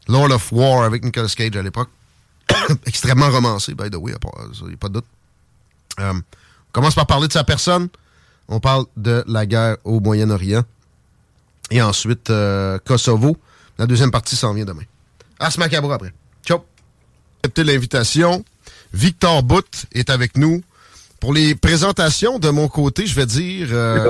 Lord 0.09 0.31
of 0.31 0.51
War 0.51 0.83
avec 0.83 1.05
Nicolas 1.05 1.29
Cage 1.29 1.55
à 1.55 1.61
l'époque. 1.61 1.89
Extrêmement 2.85 3.29
romancé, 3.29 3.73
by 3.73 3.89
the 3.89 3.95
way, 3.95 4.11
il 4.11 4.67
n'y 4.67 4.73
a 4.73 4.77
pas 4.77 4.89
de 4.89 4.93
doute. 4.95 5.05
Euh, 6.01 6.13
on 6.13 6.21
commence 6.73 6.95
par 6.95 7.07
parler 7.07 7.29
de 7.29 7.33
sa 7.33 7.45
personne. 7.45 7.87
On 8.49 8.59
parle 8.59 8.85
de 8.97 9.23
la 9.25 9.45
guerre 9.45 9.77
au 9.85 10.01
Moyen-Orient. 10.01 10.63
Et 11.71 11.81
ensuite, 11.81 12.31
Kosovo. 12.85 13.37
La 13.77 13.87
deuxième 13.87 14.11
partie 14.11 14.35
s'en 14.35 14.53
vient 14.53 14.65
demain. 14.65 14.83
Ars 15.39 15.57
Macabra 15.57 15.95
après. 15.95 16.13
Ciao. 16.45 16.63
L'invitation. 17.63 18.43
Victor 18.93 19.43
Bout 19.43 19.85
est 19.93 20.09
avec 20.09 20.37
nous. 20.37 20.61
Pour 21.19 21.33
les 21.33 21.55
présentations, 21.55 22.39
de 22.39 22.49
mon 22.49 22.67
côté, 22.67 23.07
je 23.07 23.15
vais 23.15 23.25
dire 23.25 23.69
euh, 23.71 24.07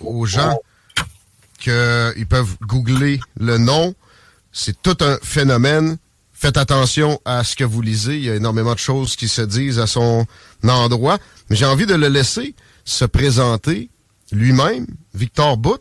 aux 0.00 0.26
gens 0.26 0.56
qu'ils 1.58 2.26
peuvent 2.28 2.56
googler 2.62 3.20
le 3.38 3.58
nom. 3.58 3.94
C'est 4.52 4.80
tout 4.82 4.96
un 5.00 5.18
phénomène. 5.22 5.98
Faites 6.32 6.56
attention 6.56 7.20
à 7.24 7.44
ce 7.44 7.56
que 7.56 7.64
vous 7.64 7.82
lisez. 7.82 8.16
Il 8.16 8.24
y 8.24 8.30
a 8.30 8.34
énormément 8.34 8.74
de 8.74 8.78
choses 8.78 9.16
qui 9.16 9.28
se 9.28 9.42
disent 9.42 9.78
à 9.78 9.86
son 9.86 10.26
endroit. 10.66 11.18
Mais 11.50 11.56
j'ai 11.56 11.66
envie 11.66 11.86
de 11.86 11.94
le 11.94 12.08
laisser 12.08 12.54
se 12.84 13.04
présenter 13.04 13.90
lui-même, 14.32 14.86
Victor 15.14 15.56
Bout. 15.56 15.80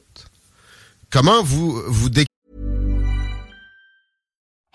Comment 1.09 1.43
vous, 1.43 1.81
vous 1.87 2.09
décrivez 2.09 2.26